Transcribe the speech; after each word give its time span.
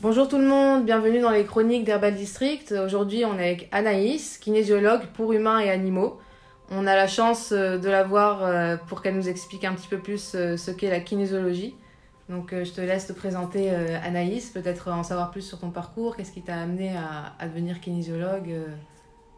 Bonjour 0.00 0.28
tout 0.28 0.38
le 0.38 0.46
monde, 0.46 0.84
bienvenue 0.84 1.18
dans 1.18 1.32
les 1.32 1.44
chroniques 1.44 1.82
d'Herbal 1.82 2.14
District. 2.14 2.70
Aujourd'hui, 2.70 3.24
on 3.24 3.36
est 3.36 3.42
avec 3.42 3.68
Anaïs, 3.72 4.38
kinésiologue 4.38 5.00
pour 5.14 5.32
humains 5.32 5.58
et 5.58 5.70
animaux. 5.70 6.20
On 6.70 6.86
a 6.86 6.94
la 6.94 7.08
chance 7.08 7.50
euh, 7.50 7.78
de 7.78 7.88
la 7.88 8.04
voir 8.04 8.44
euh, 8.44 8.76
pour 8.76 9.02
qu'elle 9.02 9.16
nous 9.16 9.28
explique 9.28 9.64
un 9.64 9.74
petit 9.74 9.88
peu 9.88 9.98
plus 9.98 10.36
euh, 10.36 10.56
ce 10.56 10.70
qu'est 10.70 10.88
la 10.88 11.00
kinésiologie. 11.00 11.74
Donc, 12.28 12.54
je 12.54 12.70
te 12.70 12.80
laisse 12.80 13.08
te 13.08 13.12
présenter 13.12 13.70
Anaïs, 13.70 14.50
peut-être 14.50 14.88
en 14.88 15.02
savoir 15.02 15.30
plus 15.30 15.40
sur 15.40 15.58
ton 15.58 15.70
parcours, 15.70 16.14
qu'est-ce 16.14 16.30
qui 16.30 16.42
t'a 16.42 16.60
amené 16.60 16.94
à, 16.94 17.32
à 17.38 17.48
devenir 17.48 17.80
kinésiologue 17.80 18.50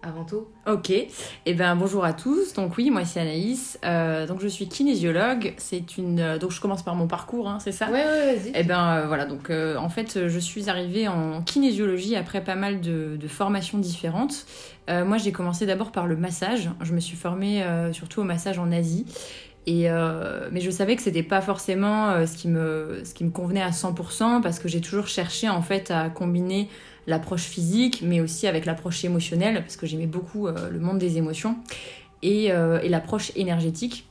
avant 0.02 0.24
tout. 0.24 0.46
Ok, 0.66 0.90
et 0.90 1.08
eh 1.46 1.54
ben 1.54 1.76
bonjour 1.76 2.04
à 2.04 2.12
tous. 2.12 2.54
Donc 2.54 2.76
oui, 2.78 2.90
moi 2.90 3.04
c'est 3.04 3.20
Anaïs. 3.20 3.78
Euh, 3.84 4.26
donc 4.26 4.40
je 4.40 4.48
suis 4.48 4.68
kinésiologue. 4.68 5.54
C'est 5.58 5.98
une 5.98 6.20
euh, 6.20 6.38
donc 6.38 6.52
je 6.52 6.60
commence 6.60 6.82
par 6.82 6.94
mon 6.94 7.06
parcours, 7.06 7.48
hein, 7.48 7.58
c'est 7.60 7.72
ça? 7.72 7.86
Ouais 7.90 8.04
ouais 8.04 8.36
vas-y. 8.36 8.48
Et 8.48 8.52
eh 8.56 8.62
ben 8.62 8.96
euh, 8.96 9.06
voilà 9.06 9.26
donc 9.26 9.50
en 9.50 9.88
fait 9.88 10.28
je 10.28 10.38
suis 10.38 10.70
arrivée 10.70 11.08
en 11.08 11.42
kinésiologie 11.42 12.16
après 12.16 12.42
pas 12.42 12.54
mal 12.54 12.80
de, 12.80 13.16
de 13.16 13.28
formations 13.28 13.78
différentes. 13.78 14.46
moi 14.88 15.18
j'ai 15.18 15.32
commencé 15.32 15.66
d'abord 15.66 15.92
par 15.92 16.06
le 16.06 16.16
massage. 16.16 16.70
Je 16.82 16.92
me 16.94 17.00
suis 17.00 17.16
formée 17.16 17.64
surtout 17.92 18.20
au 18.20 18.24
massage 18.24 18.58
en 18.58 18.72
Asie. 18.72 19.06
Et 19.66 19.88
mais 20.50 20.60
je 20.60 20.70
savais 20.70 20.96
que 20.96 21.02
c'était 21.02 21.22
pas 21.22 21.40
forcément 21.40 22.26
ce 22.26 22.36
qui 22.36 22.48
me 22.48 23.02
ce 23.04 23.14
qui 23.14 23.24
me 23.24 23.30
convenait 23.30 23.62
à 23.62 23.70
100% 23.70 24.40
parce 24.42 24.58
que 24.58 24.68
j'ai 24.68 24.80
toujours 24.80 25.06
cherché 25.06 25.48
en 25.48 25.62
fait 25.62 25.90
à 25.90 26.08
combiner 26.08 26.68
l'approche 27.06 27.42
physique, 27.42 28.02
mais 28.02 28.20
aussi 28.20 28.46
avec 28.46 28.66
l'approche 28.66 29.04
émotionnelle, 29.04 29.60
parce 29.60 29.76
que 29.76 29.86
j'aimais 29.86 30.06
beaucoup 30.06 30.46
euh, 30.46 30.70
le 30.70 30.78
monde 30.78 30.98
des 30.98 31.18
émotions, 31.18 31.56
et, 32.22 32.52
euh, 32.52 32.80
et 32.82 32.88
l'approche 32.88 33.32
énergétique. 33.36 34.06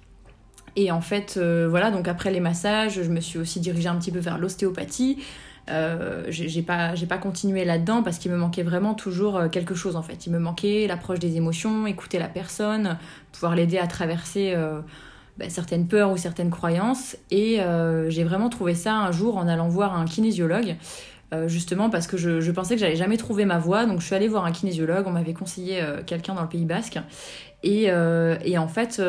Et 0.76 0.92
en 0.92 1.02
fait, 1.02 1.36
euh, 1.38 1.68
voilà, 1.70 1.92
donc 1.92 2.08
après 2.08 2.32
les 2.32 2.40
massages, 2.40 3.02
je 3.02 3.10
me 3.10 3.20
suis 3.22 3.40
aussi 3.40 3.60
dirigée 3.60 3.88
un 3.88 3.96
petit 3.96 4.12
peu 4.12 4.20
vers 4.20 4.38
l'ostéopathie. 4.38 5.18
J'ai 6.30 6.64
pas, 6.64 6.94
pas 7.08 7.18
continué 7.20 7.64
là-dedans 7.64 8.02
parce 8.02 8.18
qu'il 8.18 8.32
me 8.32 8.38
manquait 8.38 8.64
vraiment 8.64 8.96
toujours 8.96 9.52
quelque 9.52 9.76
chose 9.76 9.96
en 9.96 10.02
fait. 10.02 10.26
Il 10.26 10.34
me 10.34 10.40
manquait 10.40 10.88
l'approche 10.88 11.20
des 11.20 11.38
émotions, 11.38 11.86
écouter 11.86 12.18
la 12.18 12.28
personne, 12.28 12.98
pouvoir 13.32 13.54
l'aider 13.54 13.78
à 13.78 13.86
traverser 13.86 14.56
bah, 15.38 15.46
certaines 15.50 15.88
peurs 15.88 16.12
ou 16.12 16.18
certaines 16.18 16.50
croyances. 16.50 17.18
Et 17.30 17.60
j'ai 18.08 18.24
vraiment 18.24 18.50
trouvé 18.50 18.74
ça 18.74 18.96
un 18.96 19.12
jour 19.12 19.38
en 19.38 19.48
allant 19.48 19.68
voir 19.68 19.96
un 19.96 20.06
kinésiologue 20.06 20.76
euh, 21.32 21.48
justement 21.48 21.92
parce 21.92 22.08
que 22.08 22.18
je, 22.18 22.52
pensais 22.52 22.74
que 22.74 22.80
j'allais 22.80 22.96
jamais 22.96 23.18
trouver 23.18 23.46
ma 23.46 23.60
voie. 23.60 23.86
Donc 23.86 24.00
je 24.02 24.06
suis 24.06 24.16
allée 24.16 24.28
voir 24.28 24.46
un 24.46 24.52
kinésiologue, 24.52 25.06
on 25.06 25.12
m'avait 25.12 25.34
conseillé 25.34 25.82
euh, 25.82 26.02
quelqu'un 26.04 26.34
dans 26.34 26.42
le 26.42 26.50
Pays 26.50 26.66
Basque. 26.66 27.00
Et, 27.62 27.88
euh, 27.90 28.38
et 28.44 28.58
en 28.58 28.70
fait, 28.70 29.02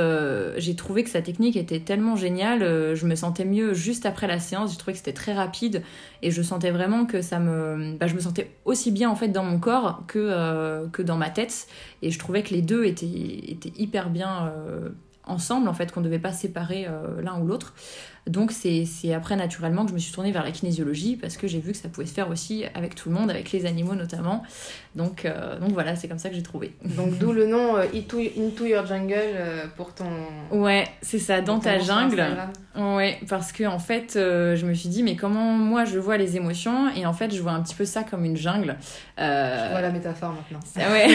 j'ai 0.56 0.74
trouvé 0.74 1.04
que 1.04 1.10
sa 1.10 1.22
technique 1.22 1.56
était 1.56 1.78
tellement 1.78 2.16
géniale, 2.16 2.96
je 2.96 3.06
me 3.06 3.14
sentais 3.14 3.44
mieux 3.44 3.74
juste 3.74 4.06
après 4.06 4.26
la 4.26 4.40
séance, 4.40 4.72
j'ai 4.72 4.76
trouvé 4.76 4.92
que 4.92 4.98
c'était 4.98 5.12
très 5.12 5.32
rapide 5.32 5.84
et 6.22 6.32
je 6.32 6.42
sentais 6.42 6.72
vraiment 6.72 7.06
que 7.06 7.22
ça 7.22 7.38
me... 7.38 7.96
Bah, 7.96 8.08
je 8.08 8.14
me 8.16 8.20
sentais 8.20 8.50
aussi 8.64 8.90
bien 8.90 9.08
en 9.08 9.14
fait 9.14 9.28
dans 9.28 9.44
mon 9.44 9.60
corps 9.60 10.02
que, 10.08 10.84
que 10.88 11.00
dans 11.00 11.16
ma 11.16 11.30
tête 11.30 11.68
et 12.02 12.10
je 12.10 12.18
trouvais 12.18 12.42
que 12.42 12.52
les 12.52 12.60
deux 12.60 12.84
étaient, 12.86 13.06
étaient 13.06 13.72
hyper 13.76 14.10
bien 14.10 14.52
ensemble 15.24 15.68
en 15.68 15.74
fait, 15.74 15.92
qu'on 15.92 16.00
ne 16.00 16.06
devait 16.06 16.18
pas 16.18 16.32
séparer 16.32 16.88
l'un 17.22 17.40
ou 17.40 17.46
l'autre. 17.46 17.72
Donc 18.26 18.52
c'est 18.52 18.86
après 19.14 19.36
naturellement 19.36 19.84
que 19.84 19.90
je 19.90 19.94
me 19.94 19.98
suis 19.98 20.12
tournée 20.12 20.32
vers 20.32 20.44
la 20.44 20.50
kinésiologie 20.50 21.16
parce 21.16 21.36
que 21.36 21.48
j'ai 21.48 21.58
vu 21.58 21.72
que 21.72 21.78
ça 21.78 21.88
pouvait 21.88 22.06
se 22.06 22.14
faire 22.14 22.30
aussi 22.30 22.64
avec 22.74 22.94
tout 22.94 23.08
le 23.08 23.14
monde, 23.14 23.30
avec 23.30 23.52
les 23.52 23.66
animaux 23.66 23.94
notamment. 23.94 24.42
Donc, 24.96 25.24
euh, 25.24 25.58
donc 25.60 25.70
voilà, 25.70 25.94
c'est 25.94 26.08
comme 26.08 26.18
ça 26.18 26.30
que 26.30 26.34
j'ai 26.34 26.42
trouvé. 26.42 26.74
Donc 26.82 27.16
d'où 27.18 27.32
le 27.32 27.46
nom 27.46 27.76
euh, 27.76 27.84
into, 27.94 28.66
Your 28.66 28.86
Jungle 28.86 29.14
euh, 29.16 29.64
pour 29.76 29.94
ton... 29.94 30.10
Ouais, 30.50 30.84
c'est 31.00 31.20
ça, 31.20 31.40
dans 31.40 31.60
ta 31.60 31.78
jungle. 31.78 32.24
Ouais, 32.76 33.18
parce 33.28 33.52
que 33.52 33.64
en 33.64 33.78
fait, 33.78 34.12
je 34.14 34.66
me 34.66 34.74
suis 34.74 34.88
dit, 34.88 35.02
mais 35.02 35.14
comment 35.14 35.52
moi 35.52 35.84
je 35.84 35.98
vois 35.98 36.16
les 36.16 36.36
émotions 36.36 36.88
Et 36.96 37.06
en 37.06 37.12
fait, 37.12 37.32
je 37.32 37.40
vois 37.40 37.52
un 37.52 37.62
petit 37.62 37.74
peu 37.74 37.84
ça 37.84 38.02
comme 38.02 38.24
une 38.24 38.36
jungle. 38.36 38.76
Je 39.16 39.70
vois 39.70 39.80
la 39.80 39.90
métaphore 39.90 40.32
maintenant. 40.32 40.60
ouais, 40.76 41.08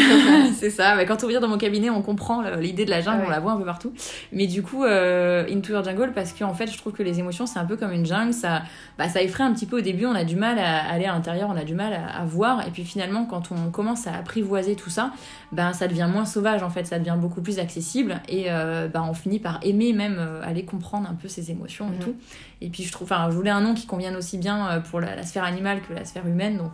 c'est 0.57 0.69
ça. 0.69 0.95
Mais 0.95 1.05
quand 1.05 1.23
on 1.23 1.27
vient 1.27 1.41
dans 1.41 1.47
mon 1.47 1.57
cabinet, 1.57 1.89
on 1.89 2.01
comprend 2.01 2.43
l'idée 2.57 2.85
de 2.85 2.91
la 2.91 3.01
jungle, 3.01 3.23
ah 3.23 3.27
on 3.27 3.29
la 3.29 3.39
voit 3.39 3.53
un 3.53 3.57
peu 3.57 3.65
partout. 3.65 3.93
Mais 4.31 4.47
du 4.47 4.63
coup, 4.63 4.83
Into 4.83 5.73
Your 5.73 5.83
Jungle, 5.83 6.11
parce 6.13 6.31
qu'en 6.31 6.53
fait, 6.53 6.71
je 6.71 6.77
trouve 6.77 6.93
que 6.95 7.03
les 7.03 7.19
émotions, 7.19 7.45
c'est 7.45 7.59
un 7.59 7.65
peu 7.65 7.77
comme 7.77 7.91
une 7.91 8.05
jungle. 8.05 8.33
Ça, 8.33 8.63
bah, 8.97 9.09
ça 9.09 9.21
effraie 9.21 9.43
un 9.43 9.53
petit 9.53 9.65
peu 9.65 9.77
au 9.77 9.81
début. 9.81 10.05
On 10.05 10.15
a 10.15 10.23
du 10.23 10.35
mal 10.35 10.57
à 10.57 10.89
aller 10.89 11.05
à 11.05 11.13
l'intérieur, 11.13 11.49
on 11.51 11.57
a 11.57 11.63
du 11.63 11.75
mal 11.75 11.93
à, 11.93 12.25
voir. 12.25 12.67
Et 12.67 12.71
puis 12.71 12.83
finalement, 12.83 13.25
quand 13.25 13.51
on 13.51 13.69
commence 13.69 14.07
à 14.07 14.15
apprivoiser 14.15 14.75
tout 14.75 14.89
ça, 14.89 15.11
ben 15.51 15.73
ça 15.73 15.87
devient 15.87 16.09
moins 16.11 16.25
sauvage 16.25 16.63
en 16.63 16.69
fait. 16.69 16.85
Ça 16.85 16.97
devient 16.99 17.17
beaucoup 17.19 17.41
plus 17.41 17.59
accessible. 17.59 18.21
Et 18.27 18.45
euh, 18.49 18.87
ben, 18.87 19.05
on 19.07 19.13
finit 19.13 19.39
par 19.39 19.59
aimer 19.63 19.93
même 19.93 20.17
euh, 20.17 20.41
aller 20.43 20.65
comprendre 20.65 21.09
un 21.09 21.15
peu 21.15 21.27
ses 21.27 21.51
émotions 21.51 21.87
et 21.87 21.95
mhm. 21.95 21.99
tout. 21.99 22.15
Et 22.65 22.69
puis 22.69 22.83
je 22.83 22.91
trouve, 22.91 23.11
enfin, 23.11 23.29
je 23.29 23.35
voulais 23.35 23.51
un 23.51 23.61
nom 23.61 23.75
qui 23.75 23.85
convienne 23.85 24.15
aussi 24.15 24.39
bien 24.39 24.67
euh, 24.67 24.79
pour 24.79 24.99
la, 24.99 25.21
sphère 25.23 25.43
animale 25.43 25.81
que 25.81 25.93
la 25.93 26.03
sphère 26.03 26.25
humaine. 26.25 26.57
Donc 26.57 26.71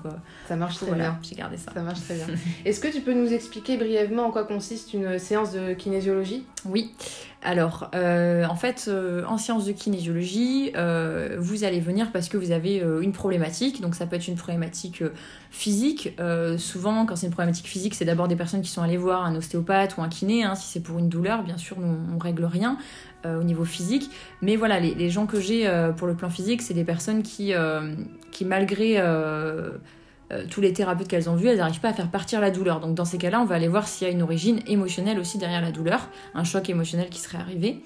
ça 0.47 0.55
marche 0.55 0.77
très 0.77 0.93
bien. 0.93 1.19
J'ai 1.21 1.35
gardé 1.35 1.57
ça. 1.57 1.71
Ça 1.73 1.81
marche 1.81 2.01
très 2.01 2.15
bien. 2.15 2.27
Est-ce 2.65 2.79
que 2.79 2.87
tu 2.87 3.01
peux 3.01 3.13
nous 3.13 3.33
expliquer 3.33 3.77
brièvement 3.77 4.27
en 4.27 4.31
quoi 4.31 4.45
consiste 4.45 4.93
une 4.93 5.19
séance 5.19 5.51
de 5.51 5.73
kinésiologie? 5.73 6.45
Oui. 6.65 6.91
Alors, 7.43 7.89
euh, 7.95 8.45
en 8.45 8.55
fait, 8.55 8.85
euh, 8.87 9.23
en 9.25 9.39
sciences 9.39 9.65
de 9.65 9.71
kinésiologie, 9.71 10.71
euh, 10.75 11.37
vous 11.39 11.63
allez 11.63 11.79
venir 11.79 12.11
parce 12.11 12.29
que 12.29 12.37
vous 12.37 12.51
avez 12.51 12.83
une 13.01 13.13
problématique. 13.13 13.81
Donc, 13.81 13.95
ça 13.95 14.05
peut 14.05 14.15
être 14.15 14.27
une 14.27 14.35
problématique 14.35 15.03
physique. 15.49 16.15
souvent, 16.57 17.05
quand 17.05 17.15
c'est 17.15 17.25
une 17.25 17.33
problématique 17.33 17.67
physique, 17.67 17.95
c'est 17.95 18.05
d'abord 18.05 18.27
des 18.27 18.35
personnes 18.35 18.61
qui 18.61 18.69
sont 18.69 18.81
allées 18.81 18.97
voir 18.97 19.25
un 19.25 19.35
ostéopathe 19.35 19.97
ou 19.97 20.01
un 20.01 20.09
kiné. 20.09 20.43
Hein. 20.43 20.55
Si 20.55 20.67
c'est 20.67 20.79
pour 20.81 20.99
une 20.99 21.09
douleur, 21.09 21.43
bien 21.43 21.57
sûr, 21.57 21.79
nous, 21.79 21.97
on 22.13 22.17
règle 22.19 22.45
rien 22.45 22.77
au 23.25 23.43
niveau 23.43 23.65
physique. 23.65 24.09
Mais 24.41 24.55
voilà, 24.55 24.79
les, 24.79 25.09
gens 25.09 25.25
que 25.25 25.39
j'ai 25.39 25.69
pour 25.97 26.07
le 26.07 26.15
plan 26.15 26.29
physique, 26.29 26.61
c'est 26.61 26.73
des 26.73 26.83
personnes 26.83 27.23
qui, 27.23 27.53
qui 28.31 28.45
malgré 28.45 28.97
euh, 30.31 30.45
tous 30.49 30.61
les 30.61 30.71
thérapeutes 30.71 31.07
qu'elles 31.07 31.29
ont 31.29 31.35
vus, 31.35 31.47
elles 31.47 31.57
n'arrivent 31.57 31.81
pas 31.81 31.89
à 31.89 31.93
faire 31.93 32.09
partir 32.09 32.39
la 32.39 32.51
douleur. 32.51 32.79
Donc 32.79 32.95
dans 32.95 33.05
ces 33.05 33.17
cas-là, 33.17 33.41
on 33.41 33.45
va 33.45 33.55
aller 33.55 33.67
voir 33.67 33.87
s'il 33.87 34.07
y 34.07 34.09
a 34.09 34.13
une 34.13 34.21
origine 34.21 34.59
émotionnelle 34.67 35.19
aussi 35.19 35.37
derrière 35.37 35.61
la 35.61 35.71
douleur, 35.71 36.07
un 36.33 36.43
choc 36.43 36.69
émotionnel 36.69 37.09
qui 37.09 37.19
serait 37.19 37.37
arrivé. 37.37 37.83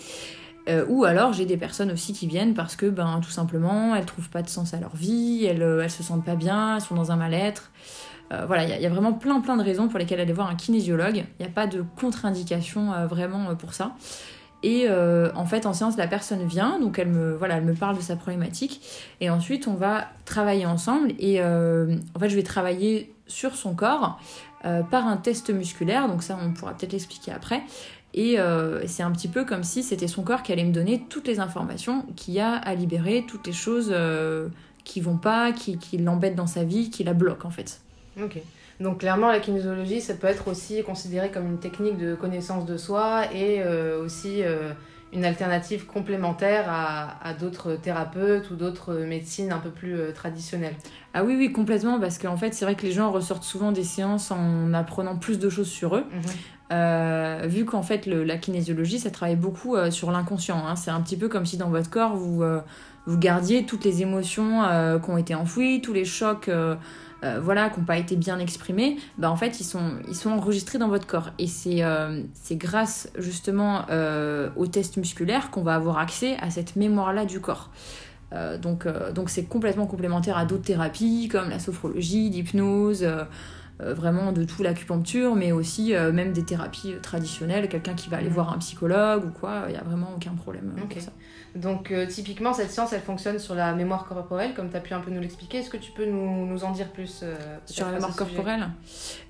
Euh, 0.68 0.86
ou 0.90 1.06
alors 1.06 1.34
j'ai 1.34 1.46
des 1.46 1.58
personnes 1.58 1.92
aussi 1.92 2.14
qui 2.14 2.26
viennent 2.26 2.56
parce 2.56 2.76
que 2.76 2.88
ben 2.88 3.20
tout 3.24 3.30
simplement 3.30 3.96
elles 3.96 4.06
trouvent 4.06 4.32
pas 4.32 4.42
de 4.42 4.50
sens 4.50 4.74
à 4.74 4.80
leur 4.80 4.96
vie, 4.96 5.46
elles, 5.46 5.62
euh, 5.62 5.84
elles 5.84 5.92
se 5.92 6.02
sentent 6.02 6.26
pas 6.26 6.36
bien, 6.36 6.76
elles 6.76 6.82
sont 6.82 6.96
dans 6.96 7.12
un 7.12 7.16
mal-être. 7.16 7.72
voilà, 8.48 8.64
il 8.64 8.82
y, 8.82 8.86
a 8.86 8.90
vraiment 8.90 9.14
plein 9.14 9.40
plein 9.40 9.56
de 9.58 9.64
raisons 9.64 9.88
pour 9.88 10.00
lesquelles 10.00 10.20
aller 10.20 10.34
voir 10.34 10.50
un 10.50 10.56
kinésiologue. 10.56 11.18
Il 11.18 11.46
n'y 11.46 11.46
a 11.46 11.54
pas 11.54 11.68
de 11.68 11.84
contre-indication 11.96 12.92
vraiment 13.08 13.56
pour 13.56 13.74
ça. 13.74 13.96
Et 14.66 14.88
euh, 14.90 15.30
en 15.36 15.46
fait, 15.46 15.68
en 15.68 15.74
séance, 15.74 15.96
la 15.96 16.08
personne 16.08 16.44
vient, 16.44 16.80
donc 16.80 16.98
elle 16.98 17.10
me, 17.10 17.36
voilà, 17.36 17.58
elle 17.58 17.66
me 17.66 17.76
parle 17.76 17.98
de 17.98 18.02
sa 18.02 18.16
problématique. 18.16 18.82
Et 19.22 19.30
ensuite, 19.30 19.68
on 19.68 19.76
va 19.76 20.08
travailler 20.26 20.66
ensemble. 20.66 21.14
Et 21.20 21.40
euh, 21.40 21.96
en 22.16 22.20
fait, 22.20 22.30
je 22.30 22.36
vais 22.36 22.42
travailler 22.42 23.14
sur 23.28 23.56
son 23.56 23.76
corps 23.76 24.20
euh, 24.66 24.82
par 24.82 25.06
un 25.06 25.18
test 25.18 25.52
musculaire. 25.52 26.08
Donc 26.08 26.24
ça, 26.24 26.36
on 26.44 26.52
pourra 26.52 26.74
peut-être 26.74 26.94
l'expliquer 26.94 27.32
après. 27.32 27.62
Et 28.16 28.38
c'est 28.88 29.04
un 29.04 29.12
petit 29.12 29.28
peu 29.28 29.44
comme 29.44 29.66
si 29.66 29.84
c'était 29.84 30.08
son 30.08 30.24
corps 30.24 30.42
qui 30.42 30.54
allait 30.54 30.64
me 30.64 30.72
donner 30.72 31.04
toutes 31.10 31.28
les 31.28 31.42
informations 31.42 32.06
qu'il 32.16 32.34
y 32.34 32.40
a 32.40 32.54
à 32.54 32.74
libérer, 32.74 33.26
toutes 33.28 33.46
les 33.46 33.52
choses 33.52 33.94
qui 34.86 35.02
vont 35.02 35.18
pas, 35.18 35.52
qui, 35.52 35.78
qui 35.78 35.98
l'embêtent 35.98 36.38
dans 36.38 36.48
sa 36.48 36.64
vie, 36.64 36.90
qui 36.90 37.04
la 37.04 37.14
bloquent 37.14 37.46
en 37.46 37.52
fait. 37.52 37.82
Ok. 38.24 38.42
Donc 38.80 39.00
clairement, 39.00 39.32
la 39.32 39.40
kinésiologie, 39.40 40.02
ça 40.02 40.14
peut 40.14 40.28
être 40.28 40.48
aussi 40.50 40.84
considéré 40.84 41.32
comme 41.32 41.48
une 41.48 41.60
technique 41.60 41.98
de 41.98 42.16
connaissance 42.16 42.66
de 42.66 42.78
soi 42.78 43.34
et 43.34 43.62
euh, 43.62 44.04
aussi 44.04 44.44
euh, 44.44 44.74
une 45.14 45.24
alternative 45.24 45.86
complémentaire 45.86 46.66
à, 46.68 47.34
d'autres 47.40 47.76
thérapeutes 47.76 48.52
ou 48.52 48.56
d'autres 48.56 48.94
médecines 48.94 49.54
un 49.54 49.60
peu 49.60 49.70
plus 49.70 49.98
euh, 49.98 50.12
traditionnelles. 50.12 50.76
Ah 51.14 51.24
oui, 51.24 51.36
oui, 51.38 51.54
complètement, 51.54 52.00
parce 52.00 52.18
qu'en 52.18 52.36
fait, 52.36 52.54
c'est 52.54 52.66
vrai 52.66 52.76
que 52.76 52.86
les 52.86 52.92
gens 52.92 53.12
ressortent 53.12 53.44
souvent 53.44 53.72
des 53.72 53.86
séances 53.86 54.32
en 54.32 54.74
apprenant 54.74 55.16
plus 55.16 55.40
de 55.40 55.50
choses 55.50 55.70
sur 55.70 55.96
eux. 55.96 56.04
Mhm. 56.12 57.48
vu 57.48 57.64
qu'en 57.64 57.84
fait, 57.84 58.08
la 58.08 58.38
kinésiologie, 58.38 59.00
ça 59.00 59.10
travaille 59.10 59.38
beaucoup 59.38 59.78
sur 59.92 60.12
l'inconscient. 60.12 60.58
Hein. 60.68 60.76
C'est 60.76 60.92
un 60.92 61.00
petit 61.00 61.16
peu 61.16 61.30
comme 61.30 61.46
si 61.46 61.56
dans 61.56 61.70
votre 61.70 61.90
corps, 61.90 62.18
vous, 62.18 62.44
vous 63.06 63.18
gardiez 63.18 63.66
toutes 63.66 63.84
les 63.84 64.02
émotions 64.02 64.62
qui 65.04 65.10
ont 65.10 65.18
été 65.18 65.36
enfouies, 65.36 65.82
tous 65.82 65.94
les 65.94 66.06
chocs 66.06 66.50
euh, 67.26 67.40
voilà, 67.42 67.70
qui 67.70 67.80
n'ont 67.80 67.86
pas 67.86 67.98
été 67.98 68.16
bien 68.16 68.38
exprimés, 68.40 68.98
bah, 69.18 69.32
en 69.32 69.36
fait, 69.36 69.60
ils 69.60 69.64
sont, 69.64 69.94
ils 70.08 70.16
sont 70.16 70.30
enregistrés 70.32 70.78
dans 70.78 70.90
votre 70.90 71.08
corps. 71.08 71.32
Et 71.40 71.48
c'est 71.48 71.84
euh, 71.84 72.22
grâce 72.52 73.10
justement 73.18 73.86
euh, 73.90 74.50
aux 74.56 74.68
tests 74.68 74.98
musculaires 74.98 75.50
qu'on 75.50 75.64
va 75.64 75.76
avoir 75.76 75.98
accès 75.98 76.38
à 76.42 76.50
cette 76.50 76.76
mémoire-là 76.76 77.26
du 77.26 77.40
corps. 77.40 77.70
donc 78.62 78.86
donc 79.14 79.30
c'est 79.30 79.46
complètement 79.46 79.88
complémentaire 79.88 80.38
à 80.38 80.46
d'autres 80.46 80.66
thérapies 80.66 81.30
comme 81.32 81.50
la 81.50 81.60
sophrologie, 81.60 82.30
l'hypnose. 82.30 83.08
Vraiment 83.80 84.32
de 84.32 84.44
tout 84.44 84.64
l'acupuncture, 84.64 85.36
mais 85.36 85.52
aussi 85.52 85.94
même 86.14 86.32
des 86.32 86.44
thérapies 86.44 86.96
traditionnelles, 87.02 87.68
quelqu'un 87.68 87.94
qui 87.94 88.10
va 88.10 88.18
aller 88.18 88.30
voir 88.30 88.54
un 88.54 88.58
psychologue 88.58 89.26
ou 89.26 89.32
quoi, 89.32 89.64
il 89.68 89.72
n'y 89.72 89.78
a 89.78 89.84
vraiment 89.84 90.12
aucun 90.16 90.34
problème 90.34 90.74
pour 90.78 91.02
ça. 91.02 91.12
Donc 91.56 91.92
euh, 91.92 92.06
typiquement, 92.06 92.54
cette 92.54 92.70
science, 92.70 92.92
elle 92.92 93.02
fonctionne 93.02 93.40
sur 93.40 93.56
la 93.56 93.74
mémoire 93.74 94.06
corporelle, 94.06 94.54
comme 94.54 94.70
tu 94.70 94.76
as 94.76 94.82
pu 94.82 94.94
un 94.94 95.00
peu 95.00 95.10
nous 95.10 95.22
l'expliquer. 95.22 95.60
Est-ce 95.60 95.70
que 95.70 95.78
tu 95.78 95.92
peux 95.94 96.06
nous, 96.06 96.46
nous 96.46 96.66
en 96.66 96.72
dire 96.72 96.90
plus 96.90 97.22
euh, 97.24 97.34
sur 97.66 97.86
la 97.86 97.94
mémoire 97.94 98.16
corporelle? 98.16 98.68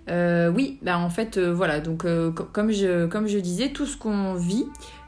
Euh, 0.09 0.50
Oui, 0.50 0.80
bah, 0.81 0.97
en 0.97 1.09
fait, 1.12 1.38
voilà, 1.38 1.80
donc 1.80 2.06
comme, 2.51 2.71
je, 2.71 3.06
comme 3.06 3.27
je 3.27 3.38
disais, 3.38 3.69
tout 3.69 3.86
ce 3.86 3.95
qu'on 3.95 4.33
vit 4.33 4.65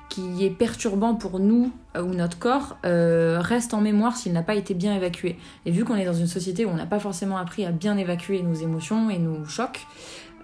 qui 0.10 0.46
est 0.46 0.50
perturbant 0.50 1.16
pour 1.16 1.40
nous 1.40 1.72
euh, 1.96 2.02
ou 2.02 2.14
notre 2.14 2.40
corps 2.40 2.78
euh, 2.86 3.40
reste 3.40 3.74
en 3.74 3.82
mémoire 3.82 4.16
s'il 4.16 4.34
n'a 4.34 4.44
pas 4.44 4.56
été 4.56 4.74
bien 4.74 4.96
évacué. 4.96 5.38
Et 5.66 5.72
vu 5.72 5.84
qu'on 5.84 5.96
est 5.96 6.06
dans 6.06 6.14
une 6.14 6.28
société 6.28 6.66
où 6.66 6.70
on 6.70 6.76
n'a 6.76 6.86
pas 6.86 7.00
forcément 7.00 7.38
appris 7.38 7.66
à 7.66 7.72
bien 7.72 7.98
évacuer 7.98 8.42
nos 8.42 8.54
émotions 8.54 9.10
et 9.10 9.20
nos 9.20 9.46
chocs, 9.46 9.86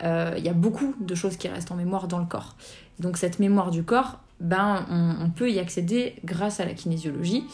euh, 0.03 0.33
il 0.37 0.43
y 0.43 0.49
a 0.49 0.53
beaucoup 0.53 0.95
de 0.99 1.15
choses 1.15 1.37
qui 1.37 1.47
restent 1.47 1.71
en 1.71 1.75
mémoire 1.75 2.07
dans 2.07 2.19
le 2.19 2.25
corps. 2.25 2.55
Donc 2.99 3.17
cette 3.17 3.39
mémoire 3.39 3.71
du 3.71 3.83
corps, 3.83 4.19
ben, 4.39 4.85
on, 4.89 5.29
peut 5.29 5.49
y 5.49 5.59
accéder 5.59 6.15
grâce 6.25 6.59
à 6.59 6.65
la 6.65 6.73
kinésiologie. 6.73 7.45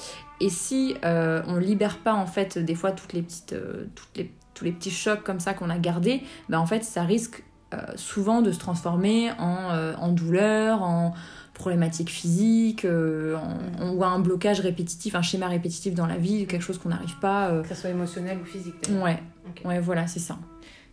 Et 0.42 0.50
si 0.50 0.96
on 1.04 1.54
ne 1.54 1.60
libère 1.60 2.00
pas 2.00 2.14
en 2.14 2.26
fait 2.26 2.58
des 2.58 2.74
fois 2.74 2.92
toutes 2.92 3.14
les 3.14 3.22
petites, 3.22 3.56
toutes 3.94 4.18
les, 4.18 4.34
tous 4.56 4.66
les 4.66 4.72
petits 4.72 4.90
chocs 4.90 5.24
comme 5.24 5.40
ça 5.40 5.54
qu'on 5.54 5.70
a 5.70 5.78
gardés, 5.78 6.24
ben, 6.48 6.58
en 6.58 6.66
fait 6.66 6.84
ça 6.84 7.04
risque 7.04 7.44
souvent 7.96 8.42
de 8.42 8.52
se 8.52 8.58
transformer 8.58 9.32
en, 9.38 9.94
en 10.00 10.08
douleur, 10.12 10.82
en, 10.82 11.14
problématiques 11.60 12.10
physiques, 12.10 12.86
euh, 12.86 13.38
on, 13.80 13.92
ou 13.92 14.04
un 14.04 14.18
blocage 14.20 14.62
répétitif, 14.62 15.14
un 15.14 15.22
schéma 15.22 15.48
répétitif 15.48 15.94
dans 15.94 16.08
la 16.08 16.18
vie, 16.18 16.48
quelque 16.48 16.64
chose 16.64 16.80
qu'on 16.80 16.90
n'arrive 16.90 17.20
pas. 17.20 17.50
Euh, 17.50 17.62
que 17.62 17.70
ce 17.70 17.76
soit 17.76 17.92
émotionnel 17.92 18.40
ou 18.42 18.46
physique. 18.46 18.76
Ouais. 18.90 19.22
ouais, 19.66 19.80
voilà, 19.80 20.08
c'est 20.08 20.20
ça. 20.20 20.40